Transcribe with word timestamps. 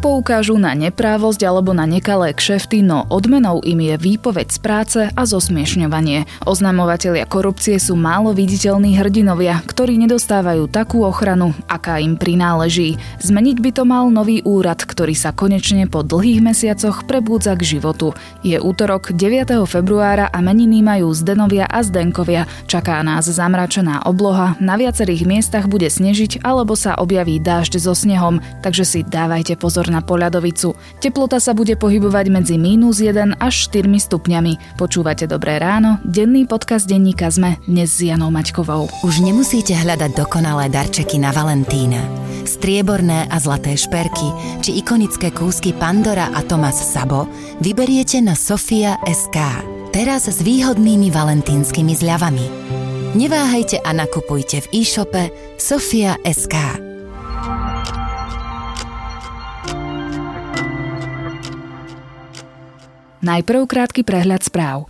Poukážu 0.00 0.56
na 0.56 0.72
neprávosť 0.72 1.44
alebo 1.44 1.76
na 1.76 1.84
nekalé 1.84 2.32
kšefty, 2.32 2.80
no 2.80 3.04
odmenou 3.12 3.60
im 3.60 3.84
je 3.84 4.00
výpoveď 4.00 4.48
z 4.48 4.58
práce 4.64 5.00
a 5.04 5.22
zosmiešňovanie. 5.28 6.24
Oznamovatelia 6.48 7.28
korupcie 7.28 7.76
sú 7.76 8.00
málo 8.00 8.32
viditeľní 8.32 8.96
hrdinovia, 8.96 9.60
ktorí 9.60 10.00
nedostávajú 10.00 10.72
takú 10.72 11.04
ochranu, 11.04 11.52
aká 11.68 12.00
im 12.00 12.16
prináleží. 12.16 12.96
Zmeniť 13.20 13.60
by 13.60 13.70
to 13.76 13.84
mal 13.84 14.08
nový 14.08 14.40
úrad, 14.40 14.80
ktorý 14.80 15.12
sa 15.12 15.36
konečne 15.36 15.84
po 15.84 16.00
dlhých 16.00 16.40
mesiacoch 16.40 17.04
prebúdza 17.04 17.52
k 17.52 17.76
životu. 17.76 18.16
Je 18.40 18.56
útorok 18.56 19.12
9. 19.12 19.52
februára 19.68 20.32
a 20.32 20.40
meniny 20.40 20.80
majú 20.80 21.12
Zdenovia 21.12 21.68
a 21.68 21.84
Zdenkovia. 21.84 22.48
Čaká 22.64 23.04
nás 23.04 23.28
zamračená 23.28 24.08
obloha, 24.08 24.56
na 24.64 24.80
viacerých 24.80 25.28
miestach 25.28 25.68
bude 25.68 25.92
snežiť 25.92 26.40
alebo 26.40 26.72
sa 26.72 26.96
objaví 26.96 27.36
dážď 27.36 27.76
so 27.76 27.92
snehom, 27.92 28.40
takže 28.64 28.88
si 28.88 29.04
dávajte 29.04 29.60
pozor 29.60 29.89
na 29.90 30.00
poľadovicu. 30.00 30.72
Teplota 31.02 31.42
sa 31.42 31.52
bude 31.52 31.74
pohybovať 31.74 32.26
medzi 32.30 32.56
mínus 32.56 33.02
1 33.02 33.36
až 33.42 33.54
4 33.68 33.90
stupňami. 33.90 34.78
Počúvate 34.78 35.26
Dobré 35.26 35.58
ráno, 35.58 35.98
denný 36.06 36.46
podcast 36.46 36.86
denníka 36.86 37.28
ZME 37.28 37.58
dnes 37.66 37.90
s 37.90 38.06
Janou 38.06 38.30
Maťkovou. 38.30 38.86
Už 39.02 39.20
nemusíte 39.20 39.74
hľadať 39.74 40.14
dokonalé 40.14 40.70
darčeky 40.70 41.18
na 41.18 41.34
Valentína. 41.34 42.00
Strieborné 42.46 43.28
a 43.28 43.36
zlaté 43.36 43.76
šperky 43.76 44.60
či 44.64 44.80
ikonické 44.80 45.34
kúsky 45.34 45.74
Pandora 45.76 46.32
a 46.32 46.40
Thomas 46.46 46.78
Sabo 46.78 47.28
vyberiete 47.60 48.22
na 48.24 48.38
Sofia 48.38 48.96
SK. 49.04 49.36
Teraz 49.90 50.30
s 50.30 50.38
výhodnými 50.40 51.10
valentínskymi 51.10 51.98
zľavami. 51.98 52.46
Neváhajte 53.18 53.82
a 53.82 53.90
nakupujte 53.90 54.62
v 54.62 54.86
e-shope 54.86 55.34
Sofia 55.58 56.14
Najprv 63.20 63.68
krátky 63.68 64.00
prehľad 64.00 64.40
správ. 64.48 64.88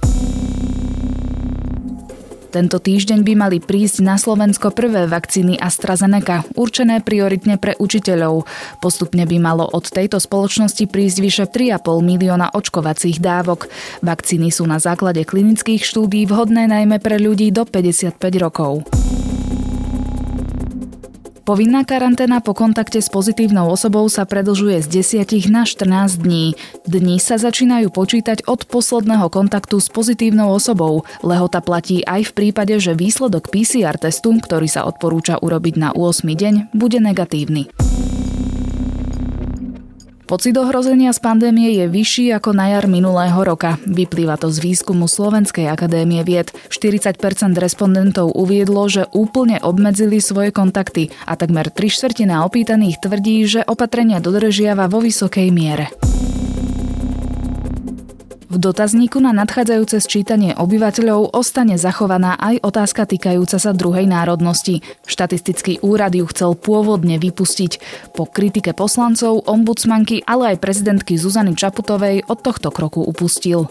Tento 2.54 2.78
týždeň 2.78 3.26
by 3.26 3.32
mali 3.34 3.58
prísť 3.58 4.06
na 4.06 4.18
Slovensko 4.18 4.70
prvé 4.70 5.10
vakcíny 5.10 5.58
AstraZeneca, 5.58 6.46
určené 6.54 7.02
prioritne 7.02 7.58
pre 7.58 7.74
učiteľov. 7.78 8.46
Postupne 8.78 9.26
by 9.26 9.36
malo 9.42 9.66
od 9.66 9.86
tejto 9.86 10.22
spoločnosti 10.22 10.86
prísť 10.86 11.18
vyše 11.18 11.44
3,5 11.50 11.82
milióna 12.06 12.54
očkovacích 12.54 13.18
dávok. 13.18 13.66
Vakcíny 14.06 14.54
sú 14.54 14.62
na 14.62 14.78
základe 14.78 15.26
klinických 15.26 15.82
štúdí 15.82 16.30
vhodné 16.30 16.70
najmä 16.70 17.02
pre 17.02 17.18
ľudí 17.18 17.50
do 17.50 17.66
55 17.66 18.14
rokov. 18.38 18.86
Povinná 21.50 21.82
karanténa 21.82 22.38
po 22.38 22.54
kontakte 22.54 23.02
s 23.02 23.10
pozitívnou 23.10 23.74
osobou 23.74 24.06
sa 24.06 24.22
predlžuje 24.22 24.86
z 24.86 25.02
10 25.18 25.50
na 25.50 25.66
14 25.66 26.22
dní. 26.22 26.54
Dní 26.86 27.18
sa 27.18 27.42
začínajú 27.42 27.90
počítať 27.90 28.46
od 28.46 28.70
posledného 28.70 29.26
kontaktu 29.26 29.82
s 29.82 29.90
pozitívnou 29.90 30.46
osobou. 30.54 31.02
Lehota 31.26 31.58
platí 31.58 32.06
aj 32.06 32.30
v 32.30 32.34
prípade, 32.38 32.78
že 32.78 32.94
výsledok 32.94 33.50
PCR 33.50 33.98
testu, 33.98 34.30
ktorý 34.38 34.70
sa 34.70 34.86
odporúča 34.86 35.42
urobiť 35.42 35.74
na 35.74 35.90
8 35.90 36.22
deň, 36.22 36.54
bude 36.70 37.02
negatívny. 37.02 37.66
Pocit 40.30 40.54
ohrozenia 40.62 41.10
z 41.10 41.18
pandémie 41.26 41.74
je 41.74 41.90
vyšší 41.90 42.30
ako 42.38 42.54
na 42.54 42.70
jar 42.70 42.86
minulého 42.86 43.34
roka. 43.42 43.82
Vyplýva 43.82 44.38
to 44.38 44.46
z 44.46 44.62
výskumu 44.62 45.10
Slovenskej 45.10 45.66
akadémie 45.66 46.22
vied. 46.22 46.54
40% 46.70 47.18
respondentov 47.58 48.38
uviedlo, 48.38 48.86
že 48.86 49.10
úplne 49.10 49.58
obmedzili 49.58 50.22
svoje 50.22 50.54
kontakty 50.54 51.10
a 51.26 51.34
takmer 51.34 51.74
3 51.74 51.82
štvrtina 51.82 52.46
opýtaných 52.46 53.02
tvrdí, 53.02 53.42
že 53.42 53.66
opatrenia 53.66 54.22
dodržiava 54.22 54.86
vo 54.86 55.02
vysokej 55.02 55.50
miere. 55.50 55.90
V 58.50 58.58
dotazníku 58.58 59.22
na 59.22 59.30
nadchádzajúce 59.30 60.02
sčítanie 60.02 60.58
obyvateľov 60.58 61.38
ostane 61.38 61.78
zachovaná 61.78 62.34
aj 62.34 62.58
otázka 62.66 63.06
týkajúca 63.06 63.62
sa 63.62 63.70
druhej 63.70 64.10
národnosti. 64.10 64.82
Štatistický 65.06 65.78
úrad 65.86 66.18
ju 66.18 66.26
chcel 66.26 66.58
pôvodne 66.58 67.22
vypustiť. 67.22 67.78
Po 68.10 68.26
kritike 68.26 68.74
poslancov, 68.74 69.46
ombudsmanky, 69.46 70.26
ale 70.26 70.58
aj 70.58 70.66
prezidentky 70.66 71.14
Zuzany 71.14 71.54
Čaputovej 71.54 72.26
od 72.26 72.42
tohto 72.42 72.74
kroku 72.74 73.06
upustil. 73.06 73.70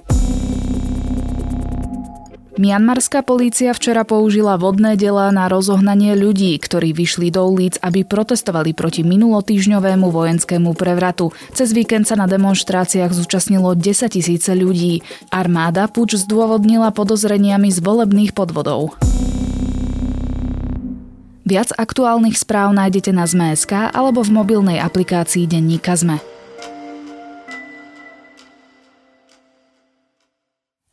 Mianmarská 2.59 3.23
polícia 3.23 3.71
včera 3.71 4.03
použila 4.03 4.59
vodné 4.59 4.99
delá 4.99 5.31
na 5.31 5.47
rozohnanie 5.47 6.11
ľudí, 6.11 6.59
ktorí 6.59 6.91
vyšli 6.91 7.31
do 7.31 7.47
ulic, 7.47 7.79
aby 7.79 8.03
protestovali 8.03 8.75
proti 8.75 9.07
minulotýžňovému 9.07 10.11
vojenskému 10.11 10.75
prevratu. 10.75 11.31
Cez 11.55 11.71
víkend 11.71 12.11
sa 12.11 12.19
na 12.19 12.27
demonstráciách 12.27 13.15
zúčastnilo 13.15 13.79
10 13.79 14.11
tisíce 14.11 14.51
ľudí. 14.51 14.99
Armáda 15.31 15.87
puč 15.87 16.19
zdôvodnila 16.19 16.91
podozreniami 16.91 17.71
z 17.71 17.79
volebných 17.79 18.35
podvodov. 18.35 18.99
Viac 21.47 21.71
aktuálnych 21.79 22.35
správ 22.35 22.75
nájdete 22.75 23.15
na 23.15 23.23
Zme.sk 23.23 23.95
alebo 23.95 24.19
v 24.19 24.35
mobilnej 24.35 24.83
aplikácii 24.83 25.47
Denníka 25.47 25.95
Zme. 25.95 26.38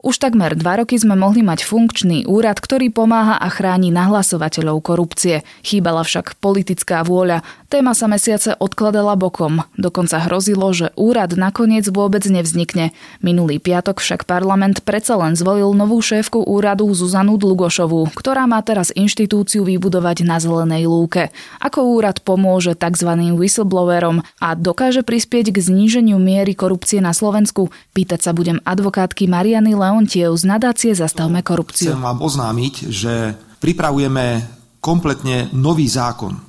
Už 0.07 0.23
takmer 0.23 0.55
dva 0.55 0.79
roky 0.79 0.95
sme 0.95 1.19
mohli 1.19 1.43
mať 1.43 1.67
funkčný 1.67 2.31
úrad, 2.31 2.63
ktorý 2.63 2.95
pomáha 2.95 3.43
a 3.43 3.51
chráni 3.51 3.91
nahlasovateľov 3.91 4.79
korupcie. 4.79 5.43
Chýbala 5.67 6.07
však 6.07 6.39
politická 6.39 7.03
vôľa. 7.03 7.43
Téma 7.67 7.99
sa 7.99 8.07
mesiace 8.07 8.55
odkladala 8.63 9.19
bokom. 9.19 9.67
Dokonca 9.75 10.23
hrozilo, 10.23 10.71
že 10.71 10.95
úrad 10.95 11.35
nakoniec 11.35 11.91
vôbec 11.91 12.23
nevznikne. 12.23 12.95
Minulý 13.19 13.59
piatok 13.59 13.99
však 13.99 14.23
parlament 14.23 14.87
predsa 14.87 15.19
len 15.19 15.35
zvolil 15.35 15.75
novú 15.75 15.99
šéfku 15.99 16.47
úradu 16.47 16.87
Zuzanu 16.95 17.35
Dlugošovú, 17.35 18.15
ktorá 18.15 18.47
má 18.47 18.63
teraz 18.63 18.95
inštitúciu 18.95 19.67
vybudovať 19.67 20.23
na 20.23 20.39
zelenej 20.39 20.87
lúke. 20.87 21.35
Ako 21.59 21.99
úrad 21.99 22.23
pomôže 22.23 22.79
tzv. 22.79 23.11
whistleblowerom 23.35 24.23
a 24.39 24.55
dokáže 24.55 25.03
prispieť 25.03 25.51
k 25.51 25.59
zníženiu 25.59 26.23
miery 26.23 26.55
korupcie 26.55 27.03
na 27.03 27.11
Slovensku? 27.11 27.75
Pýtať 27.91 28.23
sa 28.23 28.31
budem 28.31 28.63
advokátky 28.63 29.27
Mariany 29.27 29.75
Leon 29.75 30.07
Leontiev 30.07 30.37
z 30.37 30.45
nadácie 30.45 30.93
Zastavme 30.93 31.43
korupciu. 31.43 31.91
Chcem 31.91 32.05
vám 32.05 32.23
oznámiť, 32.23 32.75
že 32.93 33.33
pripravujeme 33.65 34.45
kompletne 34.79 35.49
nový 35.57 35.91
zákon 35.91 36.46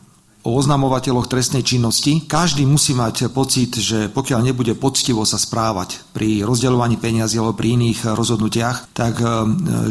o 0.48 0.56
oznamovateľoch 0.56 1.28
trestnej 1.28 1.68
činnosti. 1.68 2.24
Každý 2.24 2.64
musí 2.64 2.96
mať 2.96 3.28
pocit, 3.28 3.76
že 3.76 4.08
pokiaľ 4.08 4.40
nebude 4.48 4.72
poctivo 4.80 5.28
sa 5.28 5.36
správať 5.36 6.16
pri 6.16 6.48
rozdeľovaní 6.48 6.96
peniazy 6.96 7.36
alebo 7.36 7.60
pri 7.60 7.76
iných 7.76 8.16
rozhodnutiach, 8.16 8.96
tak 8.96 9.20
e, 9.20 9.28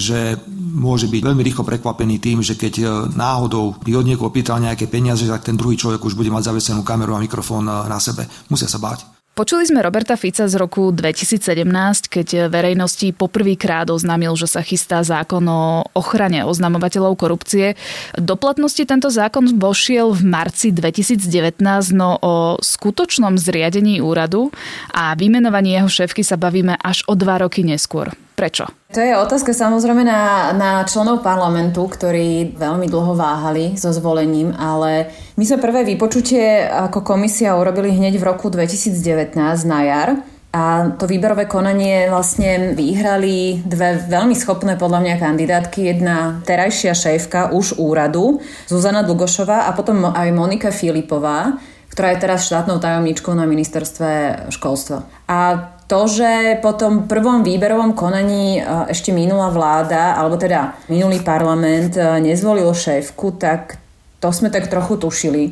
že 0.01 0.41
môže 0.57 1.13
byť 1.13 1.21
veľmi 1.21 1.43
rýchlo 1.45 1.69
prekvapený 1.69 2.17
tým, 2.17 2.41
že 2.41 2.57
keď 2.57 2.75
e, 2.81 2.85
náhodou 3.13 3.77
by 3.85 3.93
od 4.01 4.09
niekoho 4.09 4.33
pýtal 4.33 4.65
nejaké 4.65 4.89
peniaze, 4.89 5.29
tak 5.29 5.45
ten 5.45 5.61
druhý 5.61 5.77
človek 5.77 6.01
už 6.01 6.17
bude 6.17 6.33
mať 6.33 6.49
zavesenú 6.49 6.81
kameru 6.81 7.13
a 7.13 7.21
mikrofón 7.21 7.69
e, 7.69 7.77
na 7.85 8.01
sebe. 8.01 8.25
Musia 8.49 8.71
sa 8.71 8.81
báť. 8.81 9.16
Počuli 9.37 9.69
sme 9.69 9.85
Roberta 9.85 10.17
Fica 10.17 10.49
z 10.49 10.57
roku 10.57 10.89
2017, 10.97 11.69
keď 12.09 12.49
verejnosti 12.49 13.13
poprvýkrát 13.13 13.85
oznámil, 13.93 14.33
že 14.33 14.49
sa 14.49 14.65
chystá 14.65 15.05
zákon 15.05 15.45
o 15.45 15.85
ochrane 15.93 16.41
oznamovateľov 16.41 17.21
korupcie. 17.21 17.77
Do 18.17 18.41
platnosti 18.41 18.81
tento 18.89 19.13
zákon 19.13 19.61
vošiel 19.61 20.17
v 20.17 20.25
marci 20.25 20.73
2019, 20.73 21.61
no 21.93 22.17
o 22.17 22.57
skutočnom 22.65 23.37
zriadení 23.37 24.01
úradu 24.01 24.49
a 24.97 25.13
vymenovaní 25.13 25.77
jeho 25.77 25.93
šéfky 25.93 26.25
sa 26.25 26.41
bavíme 26.41 26.73
až 26.81 27.05
o 27.05 27.13
dva 27.13 27.37
roky 27.45 27.61
neskôr. 27.61 28.17
Prečo? 28.37 28.73
To 28.93 29.01
je 29.01 29.17
otázka 29.17 29.53
samozrejme 29.53 30.01
na, 30.05 30.53
na 30.57 30.85
členov 30.89 31.21
parlamentu, 31.21 31.85
ktorí 31.89 32.57
veľmi 32.57 32.89
dlho 32.89 33.13
váhali 33.13 33.77
so 33.77 33.93
zvolením, 33.93 34.57
ale 34.57 35.13
my 35.37 35.45
sme 35.45 35.61
prvé 35.61 35.85
vypočutie 35.85 36.65
ako 36.65 37.05
komisia 37.05 37.61
urobili 37.61 37.93
hneď 37.93 38.17
v 38.17 38.25
roku 38.25 38.49
2019 38.49 39.37
na 39.69 39.81
jar. 39.85 40.11
A 40.57 40.97
to 40.97 41.05
výberové 41.05 41.45
konanie 41.45 42.09
vlastne 42.09 42.73
vyhrali 42.73 43.61
dve 43.61 44.01
veľmi 44.09 44.33
schopné 44.33 44.81
podľa 44.81 45.05
mňa 45.05 45.15
kandidátky. 45.21 45.93
Jedna 45.93 46.41
terajšia 46.49 46.97
šéfka 46.97 47.53
už 47.53 47.77
úradu, 47.77 48.41
Zuzana 48.65 49.05
Dlugošová 49.05 49.69
a 49.69 49.77
potom 49.77 50.09
aj 50.09 50.33
Monika 50.33 50.73
Filipová, 50.73 51.61
ktorá 51.93 52.17
je 52.17 52.23
teraz 52.25 52.49
štátnou 52.49 52.81
tajomníčkou 52.81 53.37
na 53.37 53.45
ministerstve 53.45 54.49
školstva. 54.49 55.05
A 55.29 55.73
to, 55.85 56.09
že 56.09 56.57
po 56.65 56.73
tom 56.73 57.05
prvom 57.05 57.45
výberovom 57.45 57.93
konaní 57.93 58.59
e, 58.59 58.61
ešte 58.89 59.13
minulá 59.13 59.53
vláda, 59.53 60.17
alebo 60.17 60.41
teda 60.41 60.75
minulý 60.89 61.21
parlament 61.21 61.95
e, 61.95 62.03
nezvolil 62.25 62.73
šéfku, 62.73 63.37
tak 63.37 63.77
to 64.21 64.29
sme 64.33 64.49
tak 64.49 64.69
trochu 64.73 64.97
tušili 65.01 65.45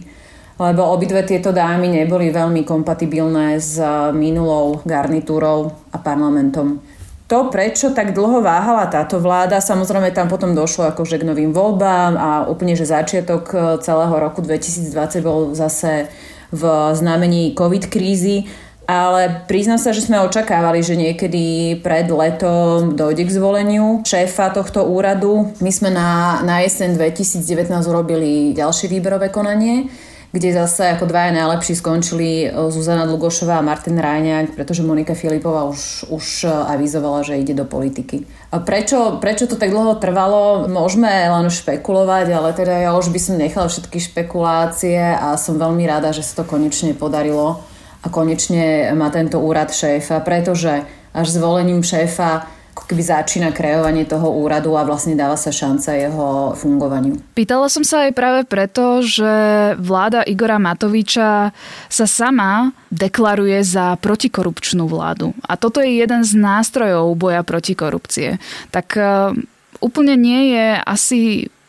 lebo 0.58 0.86
obidve 0.86 1.26
tieto 1.26 1.50
dámy 1.50 1.90
neboli 1.90 2.30
veľmi 2.30 2.62
kompatibilné 2.62 3.58
s 3.58 3.74
e, 3.74 4.14
minulou 4.14 4.78
garnitúrou 4.86 5.74
a 5.90 5.98
parlamentom. 5.98 6.78
To, 7.26 7.48
prečo 7.48 7.90
tak 7.96 8.12
dlho 8.12 8.44
váhala 8.44 8.86
táto 8.86 9.16
vláda, 9.18 9.58
samozrejme 9.58 10.12
tam 10.12 10.28
potom 10.28 10.52
došlo 10.52 10.92
akože 10.92 11.18
k 11.18 11.26
novým 11.26 11.56
voľbám 11.56 12.12
a 12.14 12.30
úplne, 12.46 12.76
že 12.76 12.84
začiatok 12.84 13.48
celého 13.80 14.12
roku 14.12 14.44
2020 14.44 15.24
bol 15.24 15.56
zase 15.56 16.12
v 16.52 16.62
znamení 16.92 17.56
COVID 17.56 17.88
krízy, 17.88 18.44
ale 18.84 19.48
priznám 19.48 19.80
sa, 19.80 19.96
že 19.96 20.04
sme 20.04 20.20
očakávali, 20.20 20.84
že 20.84 20.96
niekedy 20.96 21.76
pred 21.80 22.08
letom 22.08 22.92
dojde 22.92 23.24
k 23.24 23.34
zvoleniu 23.34 24.04
šéfa 24.04 24.52
tohto 24.52 24.84
úradu. 24.84 25.52
My 25.64 25.72
sme 25.72 25.88
na, 25.88 26.40
na 26.44 26.60
jeseň 26.60 27.00
2019 27.00 27.72
urobili 27.88 28.52
ďalšie 28.52 28.92
výberové 28.92 29.32
konanie, 29.32 29.88
kde 30.34 30.50
zase 30.50 30.90
ako 30.92 31.06
dvaja 31.06 31.30
najlepší 31.30 31.78
skončili 31.78 32.50
Zuzana 32.50 33.06
Dlugošová 33.06 33.62
a 33.62 33.66
Martin 33.66 33.96
Ráňák, 33.96 34.58
pretože 34.58 34.82
Monika 34.82 35.14
Filipová 35.14 35.64
už, 35.64 36.10
už 36.10 36.50
avizovala, 36.68 37.22
že 37.22 37.38
ide 37.38 37.54
do 37.54 37.62
politiky. 37.62 38.26
A 38.50 38.58
prečo, 38.58 39.22
prečo 39.22 39.46
to 39.46 39.54
tak 39.54 39.70
dlho 39.70 39.94
trvalo? 39.96 40.66
Môžeme 40.66 41.08
len 41.08 41.46
špekulovať, 41.48 42.34
ale 42.34 42.50
teda 42.50 42.74
ja 42.84 42.90
už 42.98 43.14
by 43.14 43.20
som 43.22 43.38
nechala 43.38 43.70
všetky 43.70 44.02
špekulácie 44.02 44.98
a 44.98 45.38
som 45.38 45.54
veľmi 45.54 45.86
rada, 45.86 46.10
že 46.10 46.26
sa 46.26 46.42
to 46.42 46.50
konečne 46.50 46.98
podarilo 46.98 47.62
a 48.04 48.06
konečne 48.12 48.92
má 48.92 49.08
tento 49.08 49.40
úrad 49.40 49.72
šéfa, 49.72 50.20
pretože 50.20 50.84
až 51.16 51.26
zvolením 51.32 51.80
šéfa 51.80 52.44
keby 52.84 53.00
začína 53.00 53.48
kreovanie 53.54 54.04
toho 54.04 54.28
úradu 54.28 54.76
a 54.76 54.84
vlastne 54.84 55.16
dáva 55.16 55.40
sa 55.40 55.48
šanca 55.48 55.94
jeho 55.96 56.52
fungovaniu. 56.52 57.16
Pýtala 57.32 57.72
som 57.72 57.80
sa 57.80 58.04
aj 58.04 58.12
práve 58.12 58.42
preto, 58.44 59.00
že 59.00 59.32
vláda 59.80 60.26
Igora 60.28 60.60
Matoviča 60.60 61.54
sa 61.88 62.06
sama 62.06 62.76
deklaruje 62.92 63.62
za 63.64 63.96
protikorupčnú 63.96 64.84
vládu. 64.84 65.32
A 65.48 65.56
toto 65.56 65.80
je 65.80 65.96
jeden 65.96 66.20
z 66.26 66.36
nástrojov 66.36 67.14
boja 67.16 67.40
proti 67.40 67.72
korupcie. 67.72 68.36
Tak 68.68 68.86
uh, 69.00 69.32
úplne 69.80 70.18
nie 70.20 70.52
je 70.52 70.66
asi 70.84 71.20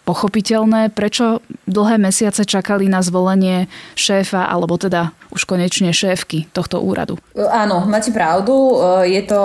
pochopiteľné, 0.06 0.94
prečo 0.94 1.42
dlhé 1.66 1.98
mesiace 1.98 2.46
čakali 2.46 2.86
na 2.86 3.02
zvolenie 3.02 3.66
šéfa, 3.98 4.46
alebo 4.46 4.78
teda 4.78 5.10
už 5.36 5.44
konečne 5.44 5.92
šéfky 5.92 6.48
tohto 6.56 6.80
úradu. 6.80 7.20
Áno, 7.36 7.84
máte 7.84 8.16
pravdu. 8.16 8.80
Je 9.04 9.20
to, 9.28 9.42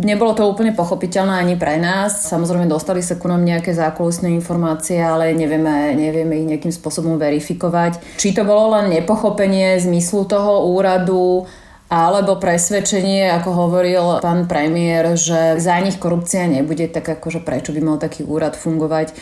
nebolo 0.00 0.32
to 0.32 0.48
úplne 0.48 0.72
pochopiteľné 0.72 1.44
ani 1.44 1.54
pre 1.60 1.76
nás. 1.76 2.24
Samozrejme 2.32 2.64
dostali 2.64 3.04
sa 3.04 3.20
ku 3.20 3.28
nám 3.28 3.44
nejaké 3.44 3.76
zákulisné 3.76 4.32
informácie, 4.32 4.96
ale 5.04 5.36
nevieme, 5.36 5.92
nevieme 5.92 6.40
ich 6.40 6.48
nejakým 6.48 6.72
spôsobom 6.72 7.20
verifikovať. 7.20 8.16
Či 8.16 8.32
to 8.32 8.48
bolo 8.48 8.72
len 8.80 8.88
nepochopenie 8.88 9.76
zmyslu 9.76 10.24
toho 10.24 10.72
úradu, 10.72 11.44
alebo 11.92 12.40
presvedčenie, 12.40 13.28
ako 13.38 13.50
hovoril 13.68 14.18
pán 14.24 14.48
premiér, 14.48 15.14
že 15.20 15.60
za 15.60 15.78
nich 15.78 16.00
korupcia 16.00 16.48
nebude, 16.48 16.88
tak 16.88 17.06
akože 17.06 17.44
prečo 17.44 17.70
by 17.76 17.80
mal 17.84 17.96
taký 18.00 18.24
úrad 18.24 18.56
fungovať. 18.56 19.12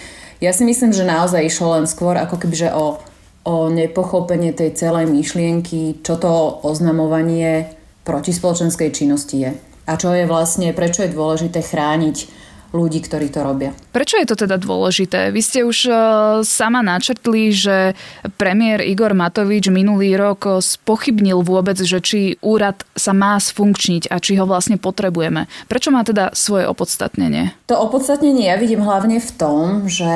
Ja 0.40 0.54
si 0.54 0.64
myslím, 0.64 0.94
že 0.94 1.04
naozaj 1.04 1.42
išlo 1.42 1.76
len 1.76 1.90
skôr 1.90 2.14
ako 2.16 2.38
kebyže 2.38 2.70
o, 2.72 3.02
o 3.42 3.66
nepochopenie 3.70 4.54
tej 4.54 4.74
celej 4.78 5.10
myšlienky, 5.10 6.02
čo 6.02 6.18
to 6.18 6.62
oznamovanie 6.62 7.74
protispoločenskej 8.06 8.90
činnosti 8.94 9.36
je. 9.42 9.50
A 9.86 9.98
čo 9.98 10.14
je 10.14 10.30
vlastne, 10.30 10.70
prečo 10.70 11.02
je 11.02 11.14
dôležité 11.14 11.58
chrániť 11.58 12.41
ľudí, 12.72 13.04
ktorí 13.04 13.28
to 13.28 13.44
robia. 13.44 13.76
Prečo 13.92 14.16
je 14.16 14.26
to 14.26 14.36
teda 14.36 14.56
dôležité? 14.56 15.28
Vy 15.28 15.40
ste 15.44 15.60
už 15.62 15.78
uh, 15.86 15.96
sama 16.42 16.80
načrtli, 16.80 17.52
že 17.52 17.92
premiér 18.40 18.80
Igor 18.82 19.12
Matovič 19.12 19.68
minulý 19.68 20.16
rok 20.16 20.58
spochybnil 20.58 21.44
vôbec, 21.44 21.76
že 21.76 22.00
či 22.00 22.40
úrad 22.40 22.82
sa 22.96 23.12
má 23.12 23.36
sfunkčniť 23.36 24.08
a 24.08 24.16
či 24.18 24.40
ho 24.40 24.48
vlastne 24.48 24.80
potrebujeme. 24.80 25.46
Prečo 25.68 25.92
má 25.92 26.02
teda 26.02 26.32
svoje 26.32 26.64
opodstatnenie? 26.64 27.52
To 27.68 27.76
opodstatnenie 27.76 28.48
ja 28.48 28.56
vidím 28.56 28.80
hlavne 28.82 29.20
v 29.20 29.30
tom, 29.36 29.86
že 29.86 30.08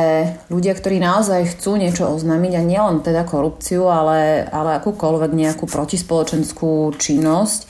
ľudia, 0.49 0.73
ktorí 0.73 0.97
naozaj 0.99 1.57
chcú 1.57 1.77
niečo 1.77 2.09
oznámiť 2.09 2.53
a 2.57 2.63
nielen 2.65 3.05
teda 3.05 3.29
korupciu, 3.29 3.87
ale, 3.93 4.49
ale 4.49 4.81
akúkoľvek 4.81 5.31
nejakú 5.37 5.69
protispoločenskú 5.69 6.97
činnosť, 6.97 7.61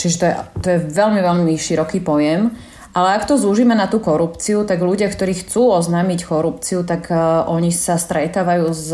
čiže 0.00 0.16
to 0.16 0.24
je, 0.24 0.34
to 0.64 0.66
je 0.72 0.78
veľmi, 0.88 1.20
veľmi 1.20 1.52
široký 1.52 2.00
pojem, 2.00 2.71
ale 2.92 3.16
ak 3.16 3.24
to 3.24 3.40
zúžime 3.40 3.72
na 3.72 3.88
tú 3.88 3.98
korupciu, 3.98 4.68
tak 4.68 4.84
ľudia, 4.84 5.08
ktorí 5.08 5.32
chcú 5.44 5.72
oznámiť 5.72 6.28
korupciu, 6.28 6.84
tak 6.84 7.08
uh, 7.08 7.48
oni 7.48 7.72
sa 7.72 7.96
stretávajú 7.96 8.68
s 8.72 8.88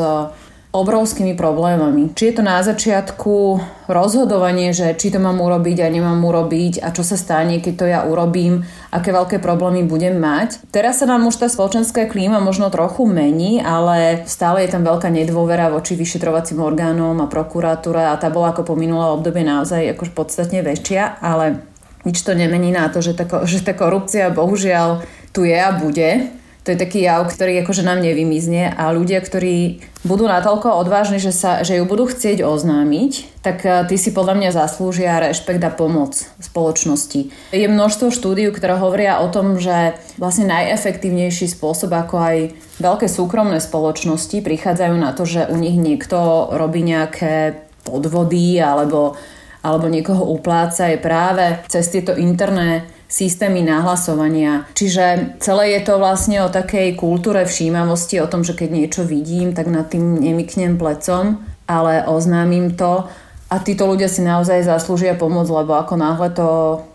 obrovskými 0.68 1.32
problémami. 1.32 2.12
Či 2.12 2.28
je 2.28 2.34
to 2.36 2.42
na 2.44 2.60
začiatku 2.60 3.56
rozhodovanie, 3.88 4.76
že 4.76 4.92
či 5.00 5.08
to 5.08 5.16
mám 5.16 5.40
urobiť 5.40 5.80
a 5.80 5.88
nemám 5.88 6.20
urobiť 6.20 6.84
a 6.84 6.92
čo 6.92 7.00
sa 7.00 7.16
stane, 7.16 7.64
keď 7.64 7.74
to 7.74 7.86
ja 7.88 8.00
urobím, 8.04 8.68
aké 8.92 9.08
veľké 9.08 9.40
problémy 9.40 9.88
budem 9.88 10.20
mať. 10.20 10.60
Teraz 10.68 11.00
sa 11.00 11.08
nám 11.08 11.24
už 11.24 11.40
tá 11.40 11.48
spoločenská 11.48 12.04
klíma 12.12 12.44
možno 12.44 12.68
trochu 12.68 13.08
mení, 13.08 13.64
ale 13.64 14.28
stále 14.28 14.68
je 14.68 14.76
tam 14.76 14.84
veľká 14.84 15.08
nedôvera 15.08 15.72
voči 15.72 15.96
vyšetrovacím 15.96 16.60
orgánom 16.60 17.16
a 17.24 17.32
prokuratúre 17.32 18.04
a 18.04 18.20
tá 18.20 18.28
bola 18.28 18.52
ako 18.52 18.68
po 18.68 18.74
minulé 18.76 19.08
obdobie 19.08 19.48
naozaj 19.48 19.96
akož 19.96 20.12
podstatne 20.12 20.60
väčšia, 20.60 21.16
ale 21.24 21.64
nič 22.06 22.22
to 22.22 22.34
nemení 22.34 22.70
na 22.70 22.86
to, 22.92 23.02
že 23.02 23.16
tá, 23.18 23.24
že 23.46 23.62
tá 23.64 23.74
korupcia 23.74 24.30
bohužiaľ 24.30 25.02
tu 25.34 25.42
je 25.42 25.56
a 25.56 25.74
bude. 25.74 26.30
To 26.68 26.76
je 26.76 26.84
taký 26.84 27.08
jav, 27.08 27.24
ktorý 27.24 27.64
akože 27.64 27.80
nám 27.80 28.04
nevymizne 28.04 28.68
a 28.68 28.92
ľudia, 28.92 29.24
ktorí 29.24 29.80
budú 30.04 30.28
natoľko 30.28 30.76
odvážni, 30.76 31.16
že, 31.16 31.32
sa, 31.32 31.64
že 31.64 31.80
ju 31.80 31.88
budú 31.88 32.04
chcieť 32.04 32.44
oznámiť, 32.44 33.40
tak 33.40 33.64
eh, 33.64 33.88
tí 33.88 33.96
si 33.96 34.12
podľa 34.12 34.36
mňa 34.36 34.50
zaslúžia 34.52 35.16
rešpekt 35.16 35.64
a 35.64 35.72
pomoc 35.72 36.28
spoločnosti. 36.36 37.32
Je 37.56 37.64
množstvo 37.72 38.12
štúdií, 38.12 38.52
ktoré 38.52 38.76
hovoria 38.76 39.24
o 39.24 39.32
tom, 39.32 39.56
že 39.56 39.96
vlastne 40.20 40.44
najefektívnejší 40.44 41.48
spôsob, 41.48 41.88
ako 41.88 42.16
aj 42.20 42.36
veľké 42.84 43.08
súkromné 43.08 43.64
spoločnosti 43.64 44.36
prichádzajú 44.44 44.94
na 45.00 45.16
to, 45.16 45.24
že 45.24 45.48
u 45.48 45.56
nich 45.56 45.80
niekto 45.80 46.52
robí 46.52 46.84
nejaké 46.84 47.64
podvody 47.88 48.60
alebo 48.60 49.16
alebo 49.62 49.90
niekoho 49.90 50.22
upláca 50.28 50.86
je 50.90 50.98
práve 50.98 51.58
cez 51.66 51.90
tieto 51.90 52.14
interné 52.14 52.86
systémy 53.08 53.64
nahlasovania. 53.64 54.68
Čiže 54.76 55.36
celé 55.40 55.80
je 55.80 55.80
to 55.88 55.96
vlastne 55.96 56.44
o 56.44 56.52
takej 56.52 56.94
kultúre 56.94 57.48
všímavosti, 57.48 58.20
o 58.20 58.28
tom, 58.28 58.44
že 58.44 58.52
keď 58.52 58.68
niečo 58.68 59.02
vidím, 59.08 59.56
tak 59.56 59.66
nad 59.66 59.88
tým 59.88 60.20
nemyknem 60.20 60.76
plecom, 60.76 61.40
ale 61.64 62.04
oznámim 62.04 62.76
to 62.76 63.08
a 63.48 63.64
títo 63.64 63.88
ľudia 63.88 64.12
si 64.12 64.20
naozaj 64.20 64.60
zaslúžia 64.60 65.16
pomoc, 65.16 65.48
lebo 65.48 65.72
ako 65.80 65.96
náhle 65.96 66.28
to 66.36 66.48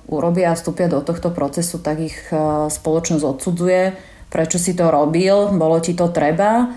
urobia 0.06 0.54
a 0.54 0.58
vstúpia 0.58 0.86
do 0.86 1.02
tohto 1.02 1.34
procesu, 1.34 1.82
tak 1.82 1.98
ich 1.98 2.18
e, 2.30 2.70
spoločnosť 2.70 3.26
odsudzuje, 3.26 3.82
prečo 4.30 4.62
si 4.62 4.78
to 4.78 4.94
robil, 4.94 5.50
bolo 5.58 5.82
ti 5.82 5.98
to 5.98 6.14
treba 6.14 6.70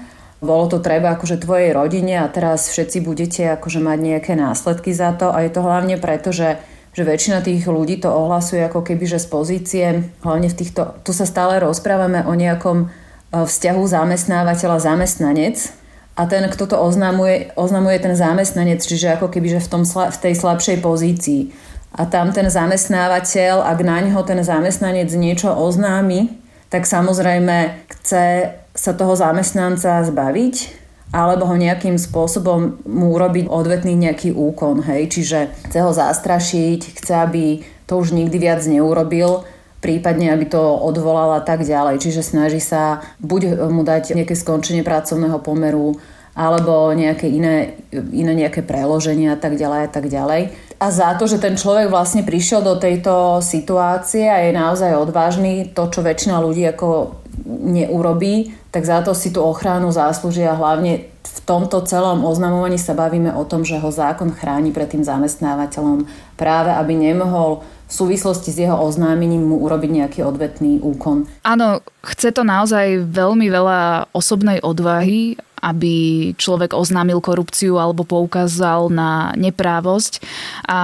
bolo 0.45 0.69
to 0.69 0.79
treba 0.85 1.17
akože 1.17 1.41
tvojej 1.41 1.73
rodine 1.73 2.21
a 2.21 2.31
teraz 2.31 2.69
všetci 2.69 3.01
budete 3.01 3.43
akože 3.57 3.81
mať 3.81 3.99
nejaké 3.99 4.33
následky 4.37 4.93
za 4.93 5.17
to 5.17 5.33
a 5.33 5.41
je 5.45 5.51
to 5.51 5.61
hlavne 5.65 5.97
preto, 5.97 6.33
že 6.33 6.61
že 6.97 7.05
väčšina 7.05 7.45
tých 7.45 7.69
ľudí 7.69 8.01
to 8.01 8.09
ohlasuje 8.09 8.65
ako 8.65 8.81
keby, 8.81 9.05
že 9.05 9.21
z 9.21 9.29
pozície, 9.29 9.87
hlavne 10.25 10.49
v 10.49 10.57
týchto, 10.57 10.97
tu 11.05 11.13
sa 11.13 11.29
stále 11.29 11.61
rozprávame 11.61 12.25
o 12.25 12.33
nejakom 12.33 12.89
e, 12.89 13.45
vzťahu 13.45 13.83
zamestnávateľa-zamestnanec 13.85 15.77
a 16.17 16.23
ten, 16.25 16.49
kto 16.49 16.65
to 16.65 16.81
oznamuje, 16.81 17.53
oznamuje 17.53 18.01
ten 18.01 18.17
zamestnanec, 18.17 18.81
čiže 18.81 19.21
ako 19.21 19.29
keby, 19.29 19.61
že 19.61 19.61
v, 19.61 19.69
tom, 19.69 19.85
v 19.85 20.19
tej 20.25 20.35
slabšej 20.41 20.81
pozícii. 20.81 21.53
A 21.93 22.09
tam 22.09 22.33
ten 22.33 22.49
zamestnávateľ, 22.49 23.61
ak 23.61 23.79
na 23.85 24.01
ňo 24.01 24.25
ten 24.25 24.41
zamestnanec 24.41 25.13
niečo 25.13 25.53
oznámi, 25.53 26.33
tak 26.73 26.89
samozrejme 26.89 27.77
chce 27.93 28.57
sa 28.77 28.93
toho 28.93 29.17
zamestnanca 29.17 30.05
zbaviť 30.05 30.87
alebo 31.15 31.49
ho 31.49 31.57
nejakým 31.57 31.97
spôsobom 31.97 32.83
mu 32.85 33.15
urobiť 33.15 33.47
odvetný 33.47 33.95
nejaký 33.95 34.35
úkon, 34.35 34.83
hej, 34.85 35.07
čiže 35.07 35.49
chce 35.71 35.79
ho 35.81 35.95
zastrašiť, 35.95 36.81
chce, 36.99 37.13
aby 37.15 37.45
to 37.87 37.97
už 37.97 38.11
nikdy 38.11 38.37
viac 38.43 38.61
neurobil, 38.67 39.47
prípadne 39.79 40.35
aby 40.35 40.51
to 40.51 40.59
odvolal 40.61 41.39
tak 41.47 41.63
ďalej. 41.63 42.03
Čiže 42.03 42.27
snaží 42.27 42.59
sa 42.59 43.07
buď 43.23 43.71
mu 43.71 43.87
dať 43.87 44.19
nejaké 44.19 44.35
skončenie 44.35 44.83
pracovného 44.83 45.39
pomeru, 45.39 45.95
alebo 46.37 46.93
nejaké 46.93 47.33
iné, 47.33 47.81
iné 48.13 48.33
nejaké 48.37 48.61
preloženia 48.61 49.35
a 49.35 49.41
tak 49.41 49.57
ďalej 49.57 49.81
a 49.89 49.91
tak 49.91 50.05
ďalej. 50.13 50.53
A 50.77 50.87
za 50.93 51.17
to, 51.17 51.25
že 51.25 51.41
ten 51.41 51.57
človek 51.57 51.89
vlastne 51.89 52.21
prišiel 52.21 52.61
do 52.61 52.77
tejto 52.77 53.41
situácie 53.41 54.29
a 54.29 54.45
je 54.45 54.53
naozaj 54.53 54.93
odvážny, 54.93 55.73
to, 55.73 55.89
čo 55.89 56.05
väčšina 56.05 56.37
ľudí 56.45 56.69
ako 56.69 57.17
neurobí, 57.45 58.55
tak 58.73 58.89
za 58.89 59.05
to 59.05 59.13
si 59.13 59.29
tú 59.33 59.45
ochranu 59.45 59.93
zaslúžia 59.93 60.57
hlavne 60.57 61.13
v 61.27 61.39
tomto 61.43 61.83
celom 61.85 62.23
oznamovaní 62.23 62.79
sa 62.79 62.95
bavíme 62.95 63.35
o 63.35 63.45
tom, 63.45 63.67
že 63.67 63.77
ho 63.83 63.91
zákon 63.91 64.33
chráni 64.33 64.71
pred 64.71 64.87
tým 64.87 65.03
zamestnávateľom 65.03 66.07
práve, 66.39 66.71
aby 66.71 66.95
nemohol 66.95 67.67
v 67.87 67.93
súvislosti 67.93 68.51
s 68.51 68.59
jeho 68.67 68.75
oznámením 68.75 69.47
mu 69.47 69.63
urobiť 69.63 69.91
nejaký 69.91 70.21
odvetný 70.27 70.83
úkon. 70.83 71.31
Áno, 71.47 71.83
chce 72.03 72.35
to 72.35 72.43
naozaj 72.43 73.07
veľmi 73.07 73.47
veľa 73.47 74.11
osobnej 74.11 74.59
odvahy, 74.59 75.39
aby 75.63 75.95
človek 76.35 76.75
oznámil 76.75 77.23
korupciu 77.23 77.79
alebo 77.79 78.03
poukázal 78.03 78.91
na 78.91 79.31
neprávosť. 79.39 80.23
A 80.67 80.81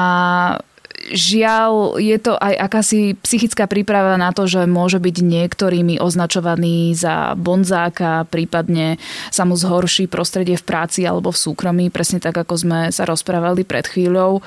žiaľ, 1.12 2.00
je 2.00 2.16
to 2.18 2.34
aj 2.34 2.54
akási 2.56 3.14
psychická 3.20 3.68
príprava 3.68 4.16
na 4.16 4.32
to, 4.32 4.48
že 4.48 4.64
môže 4.64 4.98
byť 4.98 5.16
niektorými 5.20 6.00
označovaný 6.00 6.96
za 6.96 7.36
bonzáka, 7.36 8.24
prípadne 8.32 8.96
sa 9.28 9.44
mu 9.44 9.54
zhorší 9.54 10.08
prostredie 10.08 10.56
v 10.56 10.66
práci 10.66 11.04
alebo 11.04 11.30
v 11.30 11.40
súkromí, 11.40 11.84
presne 11.92 12.18
tak, 12.18 12.34
ako 12.34 12.54
sme 12.56 12.80
sa 12.90 13.04
rozprávali 13.04 13.62
pred 13.62 13.84
chvíľou. 13.86 14.40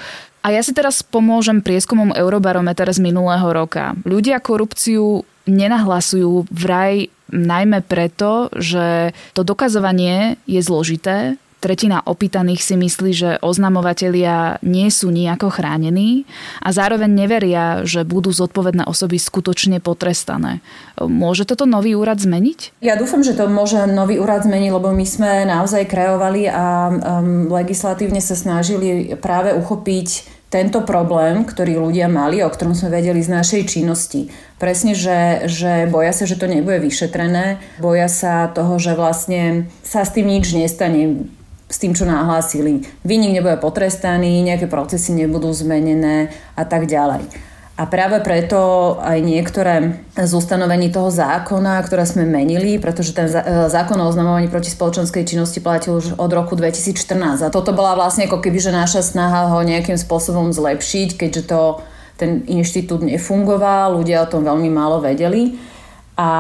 A 0.45 0.53
ja 0.53 0.62
si 0.62 0.77
teraz 0.77 1.01
pomôžem 1.01 1.62
prieskumom 1.62 2.13
Eurobarometer 2.13 2.86
z 2.93 3.01
minulého 3.01 3.50
roka. 3.50 3.98
Ľudia 4.05 4.38
korupciu 4.38 5.25
nenahlasujú 5.50 6.45
vraj 6.53 7.10
najmä 7.34 7.81
preto, 7.81 8.53
že 8.53 9.17
to 9.34 9.41
dokazovanie 9.41 10.38
je 10.45 10.62
zložité, 10.62 11.41
tretina 11.65 12.05
opýtaných 12.05 12.62
si 12.62 12.77
myslí, 12.77 13.12
že 13.17 13.29
oznamovatelia 13.41 14.62
nie 14.62 14.93
sú 14.93 15.10
nejako 15.10 15.50
chránení 15.50 16.29
a 16.62 16.69
zároveň 16.69 17.10
neveria, 17.10 17.81
že 17.81 18.05
budú 18.05 18.29
zodpovedné 18.29 18.86
osoby 18.86 19.17
skutočne 19.17 19.81
potrestané. 19.81 20.62
Môže 21.01 21.50
toto 21.50 21.65
nový 21.65 21.98
úrad 21.98 22.22
zmeniť? 22.22 22.77
Ja 22.86 22.93
dúfam, 22.93 23.25
že 23.25 23.34
to 23.34 23.50
môže 23.50 23.81
nový 23.89 24.22
úrad 24.22 24.45
zmeniť, 24.45 24.69
lebo 24.69 24.93
my 24.93 25.05
sme 25.10 25.50
naozaj 25.50 25.89
kreovali 25.89 26.45
a 26.45 26.93
um, 26.93 27.50
legislatívne 27.50 28.22
sa 28.22 28.38
snažili 28.38 29.17
práve 29.17 29.57
uchopiť 29.57 30.38
tento 30.53 30.86
problém, 30.86 31.43
ktorý 31.43 31.81
ľudia 31.81 32.05
mali, 32.05 32.39
o 32.45 32.48
ktorom 32.48 32.77
sme 32.77 32.93
vedeli 32.93 33.19
z 33.19 33.34
našej 33.34 33.62
činnosti. 33.65 34.29
Presne, 34.55 34.95
že, 34.95 35.50
že 35.51 35.89
boja 35.89 36.13
sa, 36.15 36.24
že 36.29 36.39
to 36.39 36.48
nebude 36.48 36.79
vyšetrené, 36.79 37.60
boja 37.81 38.07
sa 38.07 38.48
toho, 38.53 38.77
že 38.77 38.95
vlastne 38.95 39.67
sa 39.84 40.05
s 40.05 40.13
tým 40.15 40.29
nič 40.29 40.53
nestane 40.55 41.27
s 41.75 41.77
tým, 41.84 41.91
čo 41.91 42.08
nahlásili. 42.08 42.88
Vinník 43.03 43.36
nebude 43.36 43.60
potrestaný, 43.60 44.39
nejaké 44.48 44.72
procesy 44.72 45.12
nebudú 45.12 45.51
zmenené 45.51 46.32
a 46.55 46.63
tak 46.63 46.88
ďalej. 46.88 47.27
A 47.75 47.84
práve 47.91 48.24
preto 48.24 48.96
aj 49.03 49.20
niektoré 49.20 50.00
z 50.15 50.32
ustanovení 50.32 50.88
toho 50.96 51.12
zákona, 51.12 51.84
ktoré 51.84 52.08
sme 52.08 52.24
menili, 52.24 52.79
pretože 52.79 53.12
ten 53.12 53.27
e, 53.27 53.67
zákon 53.67 54.00
o 54.00 54.08
oznamovaní 54.08 54.48
proti 54.48 54.72
spoločenskej 54.72 55.27
činnosti 55.27 55.60
platil 55.60 56.00
už 56.00 56.15
od 56.15 56.32
roku 56.32 56.55
2014. 56.55 57.44
A 57.44 57.51
toto 57.51 57.75
bola 57.75 58.00
vlastne 58.00 58.32
ako 58.32 58.39
keby, 58.39 58.63
že 58.63 58.72
naša 58.72 59.03
snaha 59.03 59.51
ho 59.51 59.60
nejakým 59.60 60.00
spôsobom 60.00 60.55
zlepšiť, 60.55 61.20
keďže 61.20 61.51
to 61.51 61.84
ten 62.15 62.48
inštitút 62.48 63.03
nefungoval, 63.03 64.00
ľudia 64.00 64.24
o 64.24 64.32
tom 64.32 64.48
veľmi 64.48 64.72
málo 64.72 65.03
vedeli 65.03 65.75
a 66.15 66.31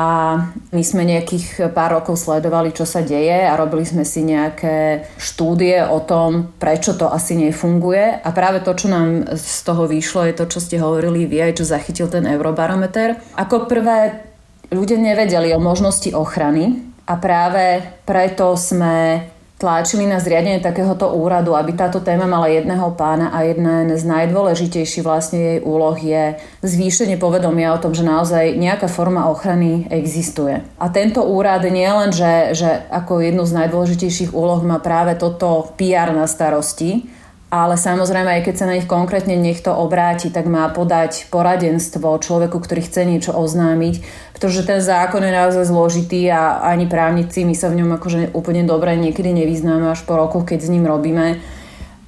my 0.71 0.83
sme 0.87 1.03
nejakých 1.03 1.75
pár 1.75 1.99
rokov 1.99 2.15
sledovali, 2.15 2.71
čo 2.71 2.87
sa 2.87 3.03
deje 3.03 3.43
a 3.43 3.59
robili 3.59 3.83
sme 3.83 4.07
si 4.07 4.23
nejaké 4.23 5.03
štúdie 5.19 5.83
o 5.83 5.99
tom, 5.99 6.55
prečo 6.55 6.95
to 6.95 7.11
asi 7.11 7.35
nefunguje 7.35 8.23
a 8.23 8.29
práve 8.31 8.63
to, 8.63 8.71
čo 8.71 8.87
nám 8.87 9.35
z 9.35 9.57
toho 9.67 9.83
vyšlo, 9.83 10.31
je 10.31 10.35
to, 10.39 10.45
čo 10.47 10.63
ste 10.63 10.79
hovorili 10.79 11.27
vy, 11.27 11.51
aj 11.51 11.59
čo 11.59 11.67
zachytil 11.67 12.07
ten 12.07 12.23
Eurobarometer. 12.23 13.19
Ako 13.35 13.67
prvé, 13.67 14.23
ľudia 14.71 14.95
nevedeli 14.95 15.51
o 15.51 15.59
možnosti 15.59 16.07
ochrany 16.15 16.79
a 17.03 17.19
práve 17.19 17.83
preto 18.07 18.55
sme 18.55 19.27
tlačili 19.55 20.03
na 20.03 20.19
zriadenie 20.19 20.59
takéhoto 20.59 21.15
úradu, 21.15 21.55
aby 21.55 21.71
táto 21.71 22.03
téma 22.03 22.27
mala 22.27 22.51
jedného 22.51 22.91
pána 22.99 23.31
a 23.31 23.47
jeden 23.47 23.87
z 23.95 24.03
najdôležitejších 24.03 25.05
vlastne 25.07 25.39
jej 25.39 25.59
úloh 25.63 25.95
je 25.95 26.35
zvýšenie 26.59 27.15
povedomia 27.15 27.71
o 27.71 27.79
tom, 27.79 27.95
že 27.95 28.03
naozaj 28.03 28.59
nejaká 28.59 28.91
forma 28.91 29.31
ochrany 29.31 29.87
existuje. 29.87 30.59
A 30.75 30.85
tento 30.91 31.23
úrad 31.23 31.63
nie 31.71 31.87
len, 31.87 32.11
že, 32.11 32.51
že 32.51 32.83
ako 32.91 33.23
jednu 33.23 33.47
z 33.47 33.55
najdôležitejších 33.63 34.35
úloh 34.35 34.59
má 34.59 34.83
práve 34.83 35.15
toto 35.15 35.71
PR 35.79 36.11
na 36.11 36.27
starosti, 36.27 37.07
ale 37.55 37.79
samozrejme, 37.79 38.27
aj 38.27 38.51
keď 38.51 38.55
sa 38.59 38.67
na 38.67 38.75
nich 38.75 38.89
konkrétne 38.89 39.39
niekto 39.39 39.71
obráti, 39.71 40.27
tak 40.27 40.43
má 40.43 40.67
podať 40.75 41.31
poradenstvo 41.31 42.19
človeku, 42.19 42.59
ktorý 42.59 42.83
chce 42.83 43.07
niečo 43.07 43.31
oznámiť, 43.31 44.03
pretože 44.35 44.67
ten 44.67 44.83
zákon 44.83 45.23
je 45.23 45.31
naozaj 45.31 45.71
zložitý 45.71 46.27
a 46.27 46.59
ani 46.59 46.91
právnici, 46.91 47.47
my 47.47 47.55
sa 47.55 47.71
v 47.71 47.79
ňom 47.79 47.95
akože 47.95 48.35
úplne 48.35 48.67
dobre 48.67 48.99
niekedy 48.99 49.31
nevyznáme 49.31 49.87
až 49.87 50.03
po 50.03 50.19
rokoch, 50.19 50.43
keď 50.43 50.59
s 50.59 50.71
ním 50.75 50.83
robíme. 50.83 51.39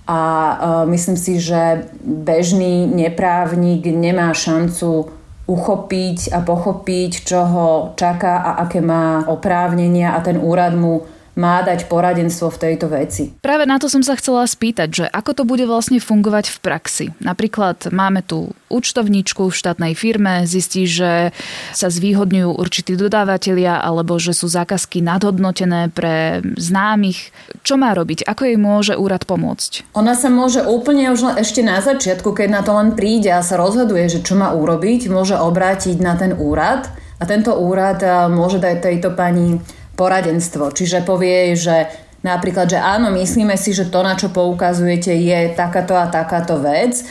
A 0.07 0.19
uh, 0.19 0.55
myslím 0.91 1.15
si, 1.15 1.39
že 1.39 1.87
bežný 2.03 2.83
neprávnik 2.83 3.87
nemá 3.87 4.35
šancu 4.35 5.07
uchopiť 5.47 6.35
a 6.35 6.43
pochopiť, 6.43 7.11
čo 7.23 7.39
ho 7.47 7.67
čaká 7.95 8.43
a 8.43 8.51
aké 8.67 8.83
má 8.83 9.23
oprávnenia 9.31 10.11
a 10.11 10.19
ten 10.19 10.35
úrad 10.35 10.75
mu 10.75 11.07
má 11.37 11.61
dať 11.61 11.85
poradenstvo 11.85 12.49
v 12.49 12.57
tejto 12.57 12.89
veci. 12.89 13.37
Práve 13.39 13.69
na 13.69 13.77
to 13.77 13.87
som 13.87 14.01
sa 14.01 14.17
chcela 14.17 14.43
spýtať, 14.43 14.89
že 14.89 15.05
ako 15.05 15.31
to 15.37 15.43
bude 15.45 15.63
vlastne 15.69 16.01
fungovať 16.01 16.49
v 16.49 16.57
praxi. 16.59 17.05
Napríklad 17.21 17.93
máme 17.93 18.25
tu 18.25 18.51
účtovníčku 18.67 19.47
v 19.47 19.55
štátnej 19.55 19.93
firme, 19.93 20.43
zistí, 20.49 20.89
že 20.89 21.31
sa 21.71 21.87
zvýhodňujú 21.87 22.57
určití 22.57 22.97
dodávateľia 22.97 23.79
alebo 23.79 24.17
že 24.17 24.33
sú 24.33 24.49
zákazky 24.49 24.99
nadhodnotené 25.05 25.93
pre 25.93 26.41
známych. 26.57 27.31
Čo 27.61 27.77
má 27.77 27.93
robiť? 27.93 28.25
Ako 28.25 28.41
jej 28.49 28.57
môže 28.57 28.97
úrad 28.97 29.23
pomôcť? 29.23 29.93
Ona 29.95 30.17
sa 30.17 30.33
môže 30.33 30.65
úplne 30.65 31.13
už 31.13 31.37
ešte 31.37 31.61
na 31.61 31.79
začiatku, 31.79 32.33
keď 32.33 32.47
na 32.49 32.61
to 32.65 32.73
len 32.73 32.97
príde 32.97 33.29
a 33.29 33.45
sa 33.45 33.55
rozhoduje, 33.55 34.09
že 34.09 34.25
čo 34.25 34.35
má 34.35 34.51
urobiť, 34.51 35.07
môže 35.07 35.37
obrátiť 35.37 36.01
na 36.01 36.17
ten 36.17 36.33
úrad 36.33 36.89
a 37.17 37.23
tento 37.23 37.55
úrad 37.55 38.01
môže 38.33 38.59
dať 38.59 38.83
tejto 38.83 39.15
pani 39.15 39.61
poradenstvo. 39.97 40.69
Čiže 40.69 41.01
povie, 41.01 41.57
že 41.57 41.89
napríklad, 42.21 42.69
že 42.69 42.79
áno, 42.79 43.09
myslíme 43.09 43.57
si, 43.57 43.73
že 43.73 43.89
to, 43.89 44.05
na 44.05 44.13
čo 44.13 44.29
poukazujete, 44.29 45.11
je 45.11 45.57
takáto 45.57 45.97
a 45.97 46.07
takáto 46.07 46.61
vec. 46.61 47.01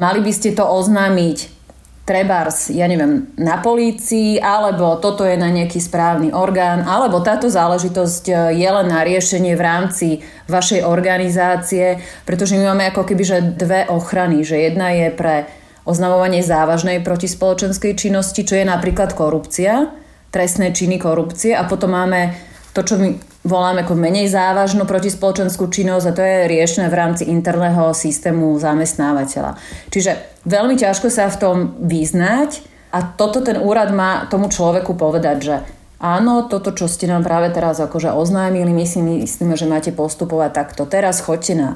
Mali 0.00 0.24
by 0.24 0.32
ste 0.32 0.56
to 0.56 0.64
oznámiť 0.64 1.60
trebárs, 2.08 2.74
ja 2.74 2.90
neviem, 2.90 3.30
na 3.38 3.62
polícii, 3.62 4.42
alebo 4.42 4.98
toto 4.98 5.22
je 5.22 5.38
na 5.38 5.46
nejaký 5.46 5.78
správny 5.78 6.34
orgán, 6.34 6.82
alebo 6.82 7.22
táto 7.22 7.46
záležitosť 7.46 8.24
e, 8.26 8.34
je 8.58 8.66
len 8.66 8.90
na 8.90 9.06
riešenie 9.06 9.54
v 9.54 9.62
rámci 9.62 10.08
vašej 10.50 10.82
organizácie, 10.82 12.02
pretože 12.26 12.58
my 12.58 12.74
máme 12.74 12.90
ako 12.90 13.06
keby 13.06 13.22
že 13.22 13.38
dve 13.54 13.86
ochrany, 13.86 14.42
že 14.42 14.58
jedna 14.58 14.90
je 14.90 15.14
pre 15.14 15.46
oznamovanie 15.86 16.42
závažnej 16.42 16.98
protispoločenskej 16.98 17.94
činnosti, 17.94 18.42
čo 18.42 18.58
je 18.58 18.66
napríklad 18.66 19.14
korupcia, 19.14 19.99
trestné 20.30 20.70
činy 20.70 20.98
korupcie 20.98 21.52
a 21.54 21.66
potom 21.66 21.94
máme 21.94 22.34
to, 22.70 22.86
čo 22.86 22.98
my 22.98 23.18
voláme 23.42 23.82
ako 23.82 23.96
menej 23.96 24.28
závažnú 24.28 24.84
protispoločenskú 24.84 25.72
činnosť 25.72 26.06
a 26.06 26.16
to 26.16 26.22
je 26.22 26.38
riešené 26.50 26.86
v 26.92 26.98
rámci 26.98 27.22
interného 27.26 27.90
systému 27.96 28.54
zamestnávateľa. 28.60 29.56
Čiže 29.88 30.44
veľmi 30.44 30.76
ťažko 30.76 31.08
sa 31.08 31.32
v 31.32 31.40
tom 31.40 31.56
vyznať 31.80 32.62
a 32.92 33.02
toto 33.02 33.40
ten 33.40 33.56
úrad 33.56 33.90
má 33.96 34.28
tomu 34.28 34.52
človeku 34.52 34.92
povedať, 34.94 35.36
že 35.40 35.56
áno, 35.98 36.46
toto, 36.52 36.76
čo 36.76 36.84
ste 36.84 37.08
nám 37.08 37.24
práve 37.24 37.48
teraz 37.50 37.80
akože 37.80 38.12
oznámili, 38.12 38.70
my 38.70 38.84
si 38.84 39.00
myslíme, 39.00 39.56
že 39.56 39.70
máte 39.70 39.90
postupovať 39.90 40.50
takto. 40.52 40.84
Teraz 40.84 41.24
choďte 41.24 41.54
na 41.56 41.70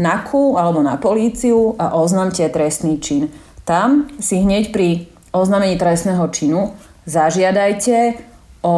NAKU 0.00 0.56
alebo 0.56 0.80
na 0.80 0.96
políciu 0.96 1.76
a 1.76 1.92
oznámte 1.92 2.48
trestný 2.48 2.96
čin. 2.98 3.28
Tam 3.68 4.08
si 4.16 4.40
hneď 4.40 4.72
pri 4.72 5.12
oznámení 5.36 5.76
trestného 5.76 6.24
činu 6.32 6.72
zažiadajte 7.06 8.18
o 8.62 8.76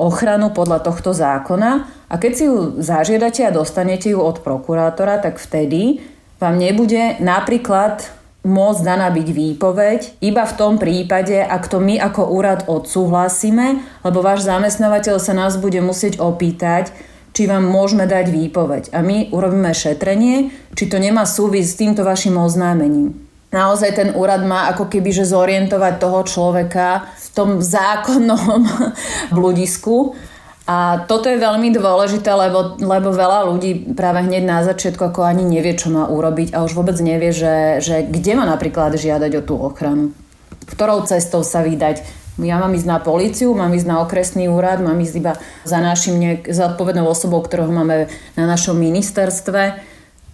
ochranu 0.00 0.50
podľa 0.50 0.80
tohto 0.80 1.12
zákona 1.12 1.70
a 2.08 2.14
keď 2.16 2.32
si 2.32 2.44
ju 2.48 2.80
zažiadate 2.80 3.44
a 3.44 3.52
dostanete 3.52 4.16
ju 4.16 4.20
od 4.20 4.40
prokurátora, 4.40 5.20
tak 5.20 5.36
vtedy 5.36 6.00
vám 6.40 6.56
nebude 6.56 7.20
napríklad 7.20 8.08
môcť 8.46 8.80
daná 8.86 9.10
byť 9.10 9.28
výpoveď 9.28 10.00
iba 10.22 10.46
v 10.46 10.56
tom 10.56 10.78
prípade, 10.78 11.36
ak 11.36 11.66
to 11.66 11.82
my 11.82 11.98
ako 11.98 12.30
úrad 12.30 12.64
odsúhlasíme, 12.70 13.82
lebo 14.06 14.22
váš 14.22 14.46
zamestnávateľ 14.46 15.18
sa 15.18 15.34
nás 15.34 15.58
bude 15.58 15.82
musieť 15.82 16.22
opýtať, 16.22 16.94
či 17.36 17.44
vám 17.44 17.68
môžeme 17.68 18.08
dať 18.08 18.32
výpoveď. 18.32 18.96
A 18.96 19.04
my 19.04 19.28
urobíme 19.34 19.68
šetrenie, 19.74 20.48
či 20.72 20.88
to 20.88 20.96
nemá 20.96 21.28
súvisť 21.28 21.68
s 21.68 21.78
týmto 21.82 22.02
vašim 22.06 22.38
oznámením 22.40 23.25
naozaj 23.54 23.90
ten 23.94 24.08
úrad 24.14 24.42
má 24.42 24.70
ako 24.74 24.90
keby 24.90 25.10
že 25.14 25.28
zorientovať 25.28 26.02
toho 26.02 26.20
človeka 26.26 27.10
v 27.14 27.28
tom 27.34 27.50
zákonnom 27.62 28.66
bludisku. 29.36 30.14
A 30.66 31.06
toto 31.06 31.30
je 31.30 31.38
veľmi 31.38 31.70
dôležité, 31.70 32.26
lebo, 32.34 32.74
lebo 32.82 33.14
veľa 33.14 33.46
ľudí 33.46 33.94
práve 33.94 34.26
hneď 34.26 34.42
na 34.42 34.58
začiatku 34.66 34.98
ako 34.98 35.22
ani 35.22 35.46
nevie, 35.46 35.78
čo 35.78 35.94
má 35.94 36.10
urobiť 36.10 36.58
a 36.58 36.66
už 36.66 36.74
vôbec 36.74 36.98
nevie, 36.98 37.30
že, 37.30 37.78
že 37.78 38.02
kde 38.02 38.34
má 38.34 38.42
napríklad 38.42 38.98
žiadať 38.98 39.30
o 39.38 39.42
tú 39.46 39.54
ochranu. 39.62 40.10
Ktorou 40.66 41.06
cestou 41.06 41.46
sa 41.46 41.62
vydať. 41.62 42.02
Ja 42.42 42.58
mám 42.58 42.74
ísť 42.74 42.88
na 42.90 42.98
políciu, 42.98 43.54
mám 43.54 43.72
ísť 43.78 43.86
na 43.86 44.02
okresný 44.02 44.50
úrad, 44.50 44.82
mám 44.82 44.98
ísť 44.98 45.14
iba 45.16 45.32
za 45.62 45.78
našim 45.78 46.18
nejak, 46.18 46.50
zodpovednou 46.50 47.06
osobou, 47.06 47.40
ktorého 47.46 47.70
máme 47.70 48.10
na 48.34 48.44
našom 48.50 48.74
ministerstve 48.74 49.78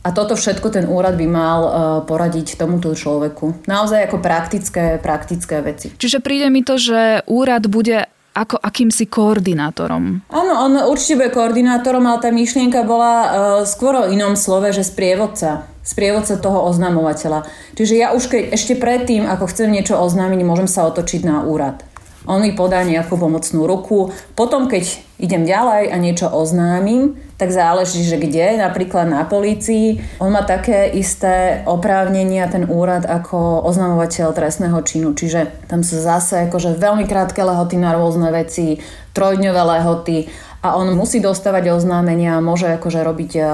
a 0.03 0.09
toto 0.11 0.35
všetko 0.35 0.69
ten 0.75 0.85
úrad 0.91 1.15
by 1.15 1.27
mal 1.31 1.61
uh, 1.63 1.73
poradiť 2.03 2.59
tomuto 2.59 2.91
človeku. 2.91 3.67
Naozaj 3.71 4.11
ako 4.11 4.19
praktické, 4.19 4.99
praktické 4.99 5.63
veci. 5.63 5.95
Čiže 5.95 6.19
príde 6.19 6.51
mi 6.51 6.67
to, 6.67 6.75
že 6.75 7.23
úrad 7.31 7.71
bude 7.71 8.11
ako 8.33 8.59
akýmsi 8.59 9.07
koordinátorom. 9.13 10.25
Áno, 10.33 10.53
on 10.65 10.73
určite 10.89 11.21
bude 11.21 11.31
koordinátorom, 11.37 12.03
ale 12.09 12.19
tá 12.19 12.31
myšlienka 12.33 12.83
bola 12.83 13.15
uh, 13.15 13.31
skôr 13.63 13.95
o 13.95 14.09
inom 14.11 14.35
slove, 14.35 14.73
že 14.73 14.83
sprievodca. 14.83 15.69
sprievodca 15.85 16.41
toho 16.41 16.65
oznamovateľa. 16.67 17.45
Čiže 17.77 17.95
ja 17.99 18.15
už 18.17 18.33
keď 18.33 18.43
ešte 18.57 18.75
predtým, 18.79 19.29
ako 19.29 19.51
chcem 19.51 19.69
niečo 19.69 19.99
oznámiť, 20.01 20.41
môžem 20.49 20.71
sa 20.71 20.89
otočiť 20.89 21.27
na 21.27 21.45
úrad. 21.45 21.85
On 22.26 22.38
mi 22.38 22.55
podá 22.55 22.87
nejakú 22.87 23.19
pomocnú 23.19 23.67
ruku. 23.67 24.14
Potom, 24.38 24.71
keď 24.71 25.02
idem 25.19 25.43
ďalej 25.43 25.91
a 25.91 25.97
niečo 25.99 26.31
oznámim, 26.31 27.19
tak 27.35 27.50
záleží, 27.50 28.07
že 28.07 28.19
kde, 28.19 28.62
napríklad 28.62 29.11
na 29.11 29.26
polícii. 29.26 29.99
On 30.23 30.31
má 30.31 30.47
také 30.47 30.87
isté 30.95 31.67
oprávnenia, 31.67 32.47
ten 32.47 32.67
úrad, 32.71 33.02
ako 33.07 33.67
oznamovateľ 33.67 34.31
trestného 34.31 34.79
činu. 34.87 35.14
Čiže 35.19 35.67
tam 35.67 35.83
sa 35.83 35.99
zase 36.19 36.47
akože 36.47 36.79
veľmi 36.79 37.11
krátke 37.11 37.43
lehoty 37.43 37.79
na 37.79 37.95
rôzne 37.99 38.31
veci, 38.31 38.79
trojdňové 39.14 39.62
lehoty 39.62 40.31
a 40.62 40.79
on 40.79 40.95
musí 40.95 41.19
dostávať 41.19 41.75
oznámenia, 41.75 42.38
môže 42.38 42.71
akože 42.71 43.02
robiť, 43.02 43.33
e, 43.35 43.45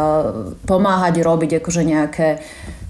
pomáhať 0.69 1.25
robiť 1.25 1.65
akože 1.65 1.83
nejaké 1.89 2.45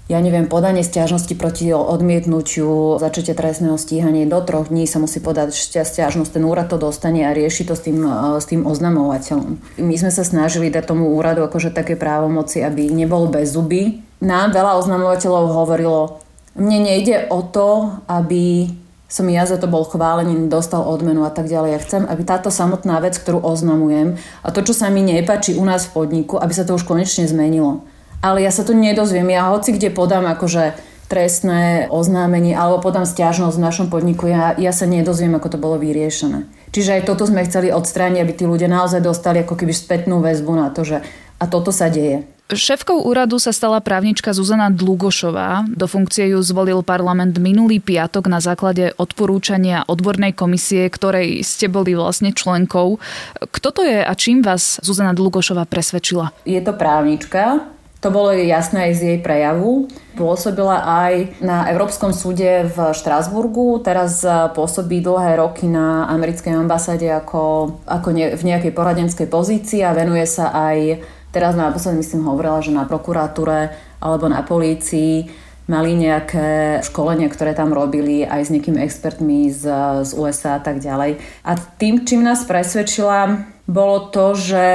ja 0.09 0.17
neviem, 0.25 0.49
podanie 0.49 0.81
stiažnosti 0.81 1.37
proti 1.37 1.69
odmietnutiu 1.69 2.97
začatia 2.97 3.37
trestného 3.37 3.77
stíhania 3.77 4.25
do 4.25 4.41
troch 4.41 4.73
dní 4.73 4.89
sa 4.89 4.97
musí 4.97 5.21
podať 5.21 5.53
stiažnosť, 5.53 6.33
ten 6.33 6.43
úrad 6.49 6.65
to 6.65 6.81
dostane 6.81 7.21
a 7.21 7.29
rieši 7.29 7.69
to 7.69 7.77
s 7.77 7.85
tým, 7.85 8.01
e, 8.01 8.41
s 8.41 8.49
tým 8.49 8.65
oznamovateľom. 8.65 9.61
My 9.77 9.95
sme 10.01 10.09
sa 10.09 10.25
snažili 10.25 10.73
dať 10.73 10.89
tomu 10.89 11.13
úradu 11.13 11.45
akože 11.45 11.69
také 11.69 11.93
právomoci, 11.93 12.65
aby 12.65 12.89
nebol 12.89 13.29
bez 13.29 13.53
zuby. 13.53 14.01
Nám 14.17 14.57
veľa 14.57 14.81
oznamovateľov 14.81 15.45
hovorilo, 15.53 16.25
mne 16.57 16.89
nejde 16.89 17.29
o 17.29 17.45
to, 17.45 17.93
aby 18.09 18.65
som 19.05 19.29
ja 19.29 19.45
za 19.45 19.61
to 19.61 19.69
bol 19.69 19.85
chválený, 19.85 20.49
dostal 20.49 20.85
odmenu 20.85 21.21
a 21.21 21.29
tak 21.29 21.45
ďalej. 21.45 21.69
Ja 21.77 21.79
chcem, 21.85 22.03
aby 22.09 22.25
táto 22.25 22.49
samotná 22.49 22.97
vec, 22.97 23.13
ktorú 23.17 23.45
oznamujem 23.45 24.17
a 24.41 24.49
to, 24.49 24.65
čo 24.65 24.73
sa 24.73 24.89
mi 24.89 25.05
nepáči 25.05 25.53
u 25.53 25.65
nás 25.65 25.85
v 25.85 26.01
podniku, 26.01 26.41
aby 26.41 26.53
sa 26.53 26.65
to 26.65 26.73
už 26.73 26.85
konečne 26.85 27.29
zmenilo. 27.29 27.85
Ale 28.19 28.43
ja 28.43 28.51
sa 28.51 28.67
to 28.67 28.75
nedozviem. 28.75 29.31
Ja 29.31 29.47
hoci 29.51 29.71
kde 29.71 29.95
podám 29.95 30.27
akože 30.27 30.75
trestné 31.09 31.89
oznámenie 31.89 32.53
alebo 32.53 32.85
podám 32.85 33.07
stiažnosť 33.07 33.57
v 33.57 33.65
našom 33.65 33.87
podniku, 33.89 34.29
ja, 34.29 34.53
ja 34.59 34.69
sa 34.69 34.85
nedozviem, 34.85 35.33
ako 35.33 35.57
to 35.57 35.57
bolo 35.57 35.81
vyriešené. 35.81 36.45
Čiže 36.69 37.01
aj 37.01 37.03
toto 37.09 37.25
sme 37.25 37.41
chceli 37.49 37.73
odstrániť, 37.73 38.21
aby 38.21 38.33
tí 38.37 38.45
ľudia 38.45 38.69
naozaj 38.69 39.01
dostali 39.01 39.41
ako 39.41 39.57
keby 39.57 39.73
spätnú 39.73 40.21
väzbu 40.21 40.53
na 40.53 40.69
to, 40.69 40.85
že 40.85 41.01
a 41.39 41.43
toto 41.49 41.73
sa 41.73 41.89
deje. 41.89 42.27
Šéfkou 42.49 43.05
úradu 43.05 43.37
sa 43.37 43.53
stala 43.53 43.77
právnička 43.77 44.33
Zuzana 44.33 44.73
Dlugošová. 44.73 45.69
Do 45.69 45.85
funkcie 45.85 46.33
ju 46.33 46.41
zvolil 46.41 46.81
parlament 46.81 47.37
minulý 47.37 47.77
piatok 47.77 48.25
na 48.25 48.41
základe 48.41 48.89
odporúčania 48.97 49.85
odbornej 49.85 50.33
komisie, 50.33 50.89
ktorej 50.89 51.45
ste 51.45 51.69
boli 51.69 51.93
vlastne 51.93 52.33
členkou. 52.33 52.97
Kto 53.37 53.67
to 53.69 53.81
je 53.85 54.01
a 54.01 54.13
čím 54.17 54.41
vás 54.41 54.81
Zuzana 54.81 55.13
Dlugošová 55.13 55.69
presvedčila? 55.69 56.33
Je 56.41 56.57
to 56.57 56.73
právnička, 56.73 57.69
to 57.99 58.07
bolo 58.15 58.31
jasné 58.31 58.89
aj 58.89 58.93
z 58.95 59.01
jej 59.03 59.19
prejavu. 59.19 59.91
Pôsobila 60.15 60.87
aj 60.87 61.35
na 61.43 61.67
Európskom 61.67 62.15
súde 62.15 62.67
v 62.71 62.95
Štrásburgu, 62.95 63.83
teraz 63.83 64.23
pôsobí 64.55 65.03
dlhé 65.03 65.39
roky 65.39 65.67
na 65.67 66.07
americkej 66.07 66.55
ambasáde 66.55 67.11
ako, 67.11 67.75
ako 67.83 68.07
ne, 68.15 68.35
v 68.35 68.43
nejakej 68.43 68.71
poradenskej 68.71 69.27
pozícii 69.27 69.83
a 69.83 69.91
venuje 69.91 70.23
sa 70.23 70.51
aj 70.55 71.03
Teraz 71.29 71.53
naposledy 71.53 72.01
myslím 72.01 72.25
hovorila, 72.25 72.57
že 72.57 72.73
na 72.73 72.89
prokuratúre 72.89 73.69
alebo 74.01 74.25
na 74.25 74.41
polícii 74.41 75.29
mali 75.69 75.93
nejaké 75.93 76.81
školenia, 76.81 77.29
ktoré 77.29 77.53
tam 77.53 77.69
robili 77.69 78.25
aj 78.25 78.49
s 78.49 78.53
nejakými 78.53 78.81
expertmi 78.81 79.53
z, 79.53 79.69
z 80.01 80.11
USA 80.17 80.57
a 80.57 80.61
tak 80.65 80.81
ďalej. 80.81 81.21
A 81.45 81.51
tým, 81.77 82.01
čím 82.09 82.25
nás 82.25 82.41
presvedčila, 82.49 83.45
bolo 83.69 84.09
to, 84.09 84.33
že 84.33 84.65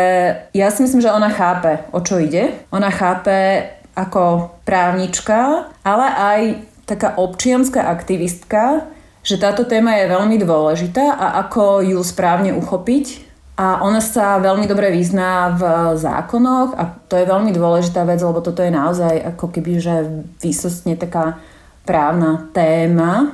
ja 0.54 0.70
si 0.70 0.86
myslím, 0.86 1.02
že 1.02 1.10
ona 1.10 1.26
chápe, 1.26 1.82
o 1.90 1.98
čo 1.98 2.22
ide. 2.22 2.54
Ona 2.70 2.94
chápe 2.94 3.66
ako 3.98 4.54
právnička, 4.62 5.66
ale 5.82 6.06
aj 6.14 6.40
taká 6.86 7.18
občianská 7.18 7.90
aktivistka, 7.90 8.86
že 9.26 9.40
táto 9.40 9.66
téma 9.66 9.98
je 9.98 10.12
veľmi 10.14 10.36
dôležitá 10.38 11.10
a 11.10 11.42
ako 11.42 11.82
ju 11.82 11.98
správne 12.06 12.54
uchopiť 12.54 13.34
a 13.54 13.86
ona 13.86 14.02
sa 14.02 14.42
veľmi 14.42 14.66
dobre 14.66 14.90
vyzná 14.90 15.54
v 15.54 15.62
zákonoch 15.98 16.74
a 16.74 16.90
to 17.06 17.14
je 17.18 17.26
veľmi 17.26 17.54
dôležitá 17.54 18.02
vec, 18.02 18.18
lebo 18.18 18.42
toto 18.42 18.60
je 18.62 18.74
naozaj 18.74 19.34
ako 19.34 19.46
keby, 19.48 19.78
že 19.78 19.94
výsostne 20.42 20.98
taká 20.98 21.38
právna 21.86 22.50
téma. 22.50 23.30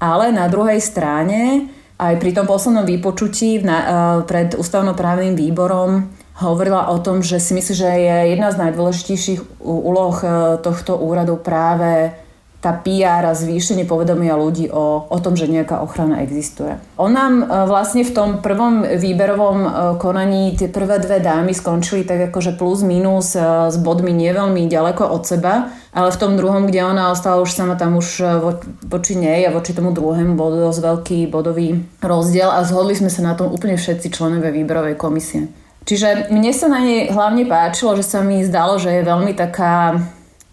Ale 0.00 0.32
na 0.32 0.50
druhej 0.50 0.80
strane 0.82 1.70
aj 2.00 2.16
pri 2.16 2.32
tom 2.32 2.48
poslednom 2.48 2.88
vypočutí 2.88 3.60
na, 3.60 3.76
uh, 3.76 3.88
pred 4.24 4.56
ústavnoprávnym 4.56 5.36
výborom 5.36 6.08
hovorila 6.40 6.88
o 6.88 6.96
tom, 7.04 7.20
že 7.20 7.36
si 7.36 7.52
myslí, 7.52 7.74
že 7.76 7.90
je 7.92 8.16
jedna 8.32 8.48
z 8.48 8.56
najdôležitejších 8.64 9.60
úloh 9.60 10.16
uh, 10.24 10.56
tohto 10.64 10.96
úradu 10.96 11.36
práve 11.36 12.16
tá 12.60 12.76
PR 12.76 13.24
a 13.24 13.32
zvýšenie 13.32 13.88
povedomia 13.88 14.36
ľudí 14.36 14.68
o, 14.68 15.08
o 15.08 15.18
tom, 15.24 15.32
že 15.32 15.48
nejaká 15.48 15.80
ochrana 15.80 16.20
existuje. 16.20 16.76
On 17.00 17.08
nám 17.08 17.40
e, 17.40 17.44
vlastne 17.64 18.04
v 18.04 18.12
tom 18.12 18.44
prvom 18.44 18.84
výberovom 18.84 19.58
e, 19.64 19.68
konaní 19.96 20.60
tie 20.60 20.68
prvé 20.68 21.00
dve 21.00 21.24
dámy 21.24 21.56
skončili 21.56 22.04
tak 22.04 22.28
akože 22.28 22.60
plus 22.60 22.84
minus 22.84 23.32
e, 23.32 23.40
s 23.72 23.80
bodmi 23.80 24.12
nie 24.12 24.28
veľmi 24.28 24.68
ďaleko 24.68 25.08
od 25.08 25.24
seba, 25.24 25.72
ale 25.90 26.14
v 26.14 26.20
tom 26.22 26.38
druhom, 26.38 26.70
kde 26.70 26.86
ona 26.86 27.10
ostala 27.10 27.42
už 27.42 27.50
sama 27.50 27.74
tam 27.74 27.98
už 27.98 28.22
vo, 28.38 28.50
voči 28.86 29.18
nej 29.18 29.42
a 29.46 29.54
voči 29.54 29.74
tomu 29.74 29.90
druhému 29.90 30.38
bol 30.38 30.54
dosť 30.54 30.80
veľký 30.80 31.18
bodový 31.26 31.82
rozdiel 31.98 32.46
a 32.46 32.62
zhodli 32.62 32.94
sme 32.94 33.10
sa 33.10 33.26
na 33.26 33.34
tom 33.34 33.50
úplne 33.50 33.74
všetci 33.74 34.14
členové 34.14 34.54
výberovej 34.54 34.94
komisie. 34.94 35.50
Čiže 35.88 36.30
mne 36.30 36.52
sa 36.54 36.70
na 36.70 36.78
nej 36.84 37.10
hlavne 37.10 37.48
páčilo, 37.48 37.98
že 37.98 38.06
sa 38.06 38.22
mi 38.22 38.44
zdalo, 38.46 38.78
že 38.78 39.00
je 39.00 39.08
veľmi 39.08 39.32
taká 39.34 39.98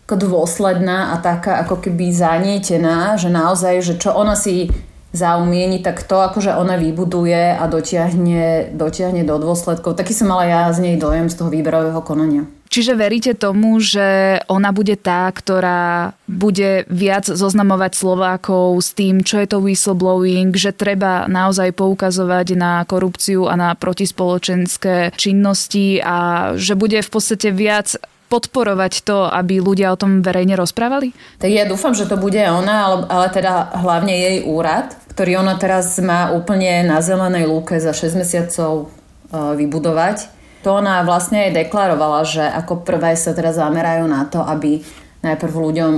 dôsledná 0.07 1.11
a 1.11 1.19
taká 1.19 1.67
ako 1.67 1.83
keby 1.83 2.15
zanietená, 2.15 3.19
že 3.19 3.27
naozaj, 3.27 3.83
že 3.83 3.93
čo 3.99 4.15
ona 4.15 4.39
si 4.39 4.71
zaumieni, 5.15 5.79
tak 5.79 6.03
to 6.03 6.19
akože 6.19 6.55
ona 6.55 6.75
vybuduje 6.75 7.55
a 7.55 7.63
dotiahne, 7.67 8.75
dotiahne 8.75 9.23
do 9.23 9.35
dôsledkov. 9.39 9.95
Taký 9.95 10.13
som 10.13 10.31
mala 10.31 10.45
ja 10.47 10.61
z 10.75 10.83
nej 10.83 10.95
dojem 10.99 11.31
z 11.31 11.37
toho 11.39 11.49
výberového 11.51 11.99
konania. 12.03 12.43
Čiže 12.67 12.99
veríte 12.99 13.31
tomu, 13.31 13.79
že 13.79 14.39
ona 14.51 14.75
bude 14.75 14.99
tá, 14.99 15.31
ktorá 15.31 16.11
bude 16.27 16.83
viac 16.91 17.23
zoznamovať 17.23 17.91
Slovákov 17.95 18.83
s 18.83 18.91
tým, 18.91 19.23
čo 19.23 19.39
je 19.39 19.47
to 19.47 19.63
whistleblowing, 19.63 20.51
že 20.51 20.75
treba 20.75 21.31
naozaj 21.31 21.71
poukazovať 21.71 22.59
na 22.59 22.83
korupciu 22.83 23.47
a 23.47 23.55
na 23.55 23.69
protispoločenské 23.71 25.15
činnosti 25.15 26.03
a 26.03 26.51
že 26.59 26.75
bude 26.75 26.99
v 26.99 27.09
podstate 27.09 27.55
viac 27.55 27.95
podporovať 28.27 29.07
to, 29.07 29.27
aby 29.31 29.63
ľudia 29.63 29.95
o 29.95 29.99
tom 29.99 30.19
verejne 30.19 30.59
rozprávali? 30.59 31.15
Tak 31.39 31.51
ja 31.51 31.63
dúfam, 31.63 31.95
že 31.95 32.07
to 32.07 32.19
bude 32.19 32.39
ona, 32.39 32.75
ale, 32.87 32.97
ale 33.07 33.27
teda 33.31 33.71
hlavne 33.83 34.13
jej 34.13 34.37
úrad, 34.43 34.95
ktorý 35.15 35.39
ona 35.39 35.55
teraz 35.55 35.95
má 36.03 36.35
úplne 36.35 36.83
na 36.83 36.99
zelenej 36.99 37.47
lúke 37.47 37.79
za 37.79 37.95
6 37.95 38.19
mesiacov 38.19 38.71
e, 38.83 38.85
vybudovať. 39.33 40.29
To 40.67 40.83
ona 40.83 41.01
vlastne 41.07 41.47
aj 41.47 41.65
deklarovala, 41.65 42.21
že 42.27 42.43
ako 42.43 42.83
prvé 42.83 43.15
sa 43.15 43.31
teraz 43.31 43.55
zamerajú 43.55 44.03
na 44.05 44.27
to, 44.27 44.43
aby 44.43 44.83
najprv 45.23 45.53
ľuďom 45.55 45.93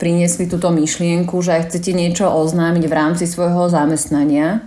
priniesli 0.00 0.48
túto 0.48 0.72
myšlienku, 0.72 1.36
že 1.44 1.60
ak 1.60 1.68
chcete 1.68 1.92
niečo 1.92 2.24
oznámiť 2.24 2.84
v 2.88 2.96
rámci 2.96 3.28
svojho 3.28 3.68
zamestnania, 3.68 4.64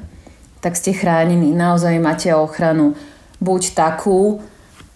tak 0.62 0.78
ste 0.78 0.94
chránení. 0.94 1.50
Naozaj 1.52 1.98
máte 1.98 2.30
ochranu 2.32 2.94
buď 3.42 3.74
takú, 3.74 4.46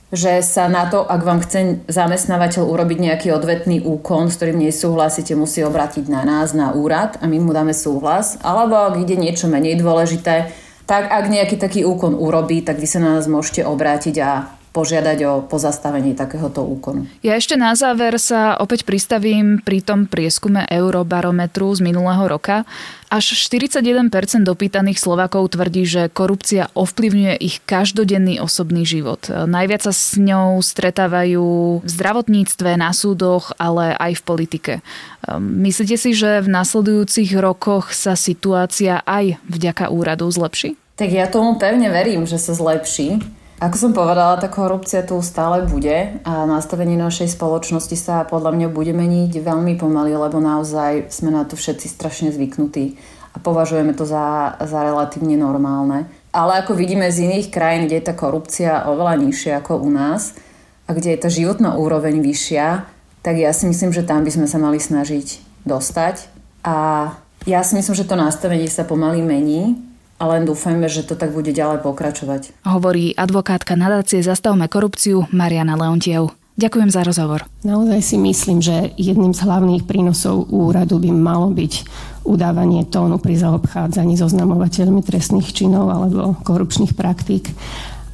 že 0.08 0.40
sa 0.40 0.72
na 0.72 0.88
to, 0.88 1.04
ak 1.04 1.22
vám 1.22 1.44
chce 1.44 1.84
zamestnávateľ 1.92 2.64
urobiť 2.64 2.98
nejaký 3.12 3.28
odvetný 3.36 3.84
úkon, 3.84 4.32
s 4.32 4.40
ktorým 4.40 4.64
nesúhlasíte, 4.64 5.36
musí 5.36 5.60
obrátiť 5.68 6.08
na 6.08 6.24
nás, 6.24 6.56
na 6.56 6.72
úrad 6.72 7.20
a 7.20 7.28
my 7.28 7.38
mu 7.44 7.52
dáme 7.52 7.76
súhlas. 7.76 8.40
Alebo 8.40 8.80
ak 8.80 9.04
ide 9.04 9.20
niečo 9.20 9.52
menej 9.52 9.84
dôležité, 9.84 10.48
tak 10.88 11.12
ak 11.12 11.28
nejaký 11.28 11.60
taký 11.60 11.84
úkon 11.84 12.16
urobí, 12.16 12.64
tak 12.64 12.80
vy 12.80 12.88
sa 12.88 13.04
na 13.04 13.20
nás 13.20 13.28
môžete 13.28 13.68
obrátiť 13.68 14.16
a 14.24 14.57
požiadať 14.78 15.18
o 15.26 15.34
pozastavenie 15.42 16.14
takéhoto 16.14 16.62
úkonu. 16.62 17.10
Ja 17.26 17.34
ešte 17.34 17.58
na 17.58 17.74
záver 17.74 18.22
sa 18.22 18.62
opäť 18.62 18.86
pristavím 18.86 19.58
pri 19.58 19.82
tom 19.82 20.06
prieskume 20.06 20.70
Eurobarometru 20.70 21.74
z 21.74 21.82
minulého 21.82 22.30
roka. 22.30 22.62
Až 23.10 23.34
41% 23.50 24.12
dopýtaných 24.46 25.02
Slovakov 25.02 25.58
tvrdí, 25.58 25.88
že 25.88 26.14
korupcia 26.14 26.70
ovplyvňuje 26.78 27.40
ich 27.42 27.64
každodenný 27.66 28.38
osobný 28.38 28.86
život. 28.86 29.26
Najviac 29.32 29.90
sa 29.90 29.96
s 29.96 30.20
ňou 30.20 30.62
stretávajú 30.62 31.82
v 31.82 31.90
zdravotníctve, 31.90 32.78
na 32.78 32.94
súdoch, 32.94 33.56
ale 33.58 33.98
aj 33.98 34.22
v 34.22 34.26
politike. 34.28 34.74
Myslíte 35.40 35.96
si, 35.98 36.12
že 36.14 36.44
v 36.44 36.52
nasledujúcich 36.52 37.34
rokoch 37.40 37.96
sa 37.96 38.14
situácia 38.20 39.02
aj 39.08 39.40
vďaka 39.48 39.90
úradu 39.90 40.28
zlepší? 40.28 40.76
Tak 41.00 41.08
ja 41.08 41.32
tomu 41.32 41.56
pevne 41.56 41.88
verím, 41.88 42.28
že 42.28 42.36
sa 42.36 42.52
zlepší. 42.52 43.24
Ako 43.58 43.74
som 43.74 43.90
povedala, 43.90 44.38
tá 44.38 44.54
korupcia 44.54 45.02
tu 45.02 45.18
stále 45.26 45.66
bude 45.66 46.22
a 46.22 46.46
nastavenie 46.46 46.94
našej 46.94 47.34
spoločnosti 47.34 47.98
sa 47.98 48.22
podľa 48.22 48.54
mňa 48.54 48.68
bude 48.70 48.94
meniť 48.94 49.42
veľmi 49.42 49.82
pomaly, 49.82 50.14
lebo 50.14 50.38
naozaj 50.38 51.10
sme 51.10 51.34
na 51.34 51.42
to 51.42 51.58
všetci 51.58 51.90
strašne 51.90 52.30
zvyknutí 52.30 53.02
a 53.34 53.42
považujeme 53.42 53.98
to 53.98 54.06
za, 54.06 54.54
za 54.62 54.80
relatívne 54.86 55.42
normálne. 55.42 56.06
Ale 56.30 56.62
ako 56.62 56.78
vidíme 56.78 57.10
z 57.10 57.26
iných 57.26 57.50
krajín, 57.50 57.90
kde 57.90 57.98
je 57.98 58.06
tá 58.06 58.14
korupcia 58.14 58.86
oveľa 58.94 59.26
nižšia 59.26 59.58
ako 59.58 59.82
u 59.82 59.90
nás 59.90 60.38
a 60.86 60.94
kde 60.94 61.18
je 61.18 61.24
tá 61.26 61.30
životná 61.34 61.82
úroveň 61.82 62.22
vyššia, 62.22 62.86
tak 63.26 63.42
ja 63.42 63.50
si 63.58 63.66
myslím, 63.66 63.90
že 63.90 64.06
tam 64.06 64.22
by 64.22 64.38
sme 64.38 64.46
sa 64.46 64.62
mali 64.62 64.78
snažiť 64.78 65.42
dostať. 65.66 66.30
A 66.62 67.10
ja 67.50 67.66
si 67.66 67.74
myslím, 67.74 67.98
že 67.98 68.06
to 68.06 68.14
nastavenie 68.14 68.70
sa 68.70 68.86
pomaly 68.86 69.26
mení 69.26 69.82
a 70.18 70.24
len 70.34 70.50
dúfajme, 70.50 70.90
že 70.90 71.06
to 71.06 71.14
tak 71.14 71.34
bude 71.34 71.54
ďalej 71.54 71.86
pokračovať. 71.86 72.66
Hovorí 72.66 73.14
advokátka 73.14 73.78
nadácie 73.78 74.26
Zastavme 74.26 74.66
korupciu 74.66 75.30
Mariana 75.30 75.78
Leontiev. 75.78 76.34
Ďakujem 76.58 76.90
za 76.90 77.06
rozhovor. 77.06 77.46
Naozaj 77.62 78.02
si 78.02 78.18
myslím, 78.18 78.66
že 78.66 78.90
jedným 78.98 79.30
z 79.30 79.46
hlavných 79.46 79.86
prínosov 79.86 80.50
úradu 80.50 80.98
by 80.98 81.14
malo 81.14 81.54
byť 81.54 81.86
udávanie 82.26 82.90
tónu 82.90 83.22
pri 83.22 83.38
zaobchádzaní 83.38 84.18
so 84.18 84.26
znamovateľmi 84.26 85.06
trestných 85.06 85.54
činov 85.54 85.94
alebo 85.94 86.34
korupčných 86.42 86.98
praktík 86.98 87.54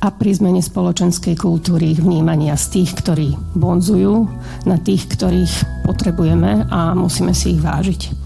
a 0.03 0.11
pri 0.11 0.35
zmene 0.35 0.59
spoločenskej 0.59 1.39
kultúry 1.39 1.95
vnímania 1.95 2.59
z 2.59 2.83
tých, 2.83 2.99
ktorí 2.99 3.55
bonzujú, 3.55 4.27
na 4.67 4.75
tých, 4.75 5.07
ktorých 5.07 5.87
potrebujeme 5.87 6.67
a 6.67 6.91
musíme 6.91 7.31
si 7.31 7.55
ich 7.55 7.63
vážiť. 7.63 8.22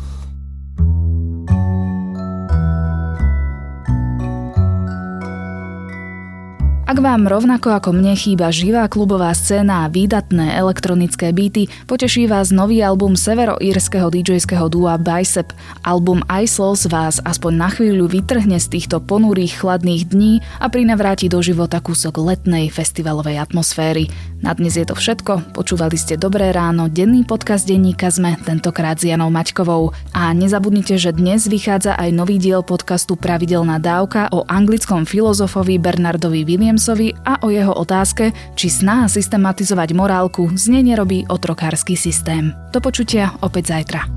Ak 6.87 7.03
vám 7.03 7.27
rovnako 7.27 7.75
ako 7.75 7.91
mne 7.91 8.15
chýba 8.15 8.47
živá 8.47 8.87
klubová 8.87 9.35
scéna 9.35 9.83
a 9.83 9.91
výdatné 9.91 10.55
elektronické 10.55 11.35
beaty, 11.35 11.67
poteší 11.83 12.31
vás 12.31 12.47
nový 12.55 12.79
album 12.79 13.19
severoírskeho 13.19 14.07
DJského 14.07 14.71
dua 14.71 14.95
Bicep. 14.95 15.51
Album 15.83 16.23
Isles 16.31 16.87
vás 16.87 17.19
aspoň 17.27 17.53
na 17.59 17.67
chvíľu 17.75 18.07
vytrhne 18.07 18.55
z 18.55 18.71
týchto 18.71 19.03
ponurých 19.03 19.59
chladných 19.59 20.07
dní 20.07 20.39
a 20.63 20.71
prinavráti 20.71 21.27
do 21.27 21.43
života 21.43 21.83
kúsok 21.83 22.23
letnej 22.23 22.71
festivalovej 22.71 23.35
atmosféry. 23.35 24.07
Na 24.39 24.55
dnes 24.55 24.79
je 24.79 24.87
to 24.87 24.95
všetko, 24.95 25.59
počúvali 25.59 25.99
ste 25.99 26.15
Dobré 26.15 26.55
ráno, 26.55 26.87
denný 26.87 27.27
podcast 27.27 27.67
denníka 27.67 28.07
sme, 28.07 28.39
tentokrát 28.47 28.95
s 28.95 29.11
Janou 29.11 29.27
Maťkovou. 29.27 29.91
A 30.15 30.31
nezabudnite, 30.31 30.95
že 30.95 31.11
dnes 31.11 31.51
vychádza 31.51 31.99
aj 31.99 32.15
nový 32.15 32.39
diel 32.39 32.63
podcastu 32.63 33.19
Pravidelná 33.19 33.75
dávka 33.75 34.31
o 34.31 34.47
anglickom 34.47 35.03
filozofovi 35.03 35.81
Bernardovi 35.81 36.47
Williams 36.47 36.76
Williamsovi 36.77 37.17
a 37.25 37.41
o 37.41 37.49
jeho 37.49 37.73
otázke, 37.73 38.29
či 38.53 38.69
snaha 38.69 39.09
systematizovať 39.09 39.97
morálku 39.97 40.53
z 40.53 40.77
nej 40.77 40.85
nerobí 40.85 41.25
otrokársky 41.25 41.97
systém. 41.97 42.53
Do 42.69 42.77
počutia 42.77 43.33
opäť 43.41 43.73
zajtra. 43.73 44.16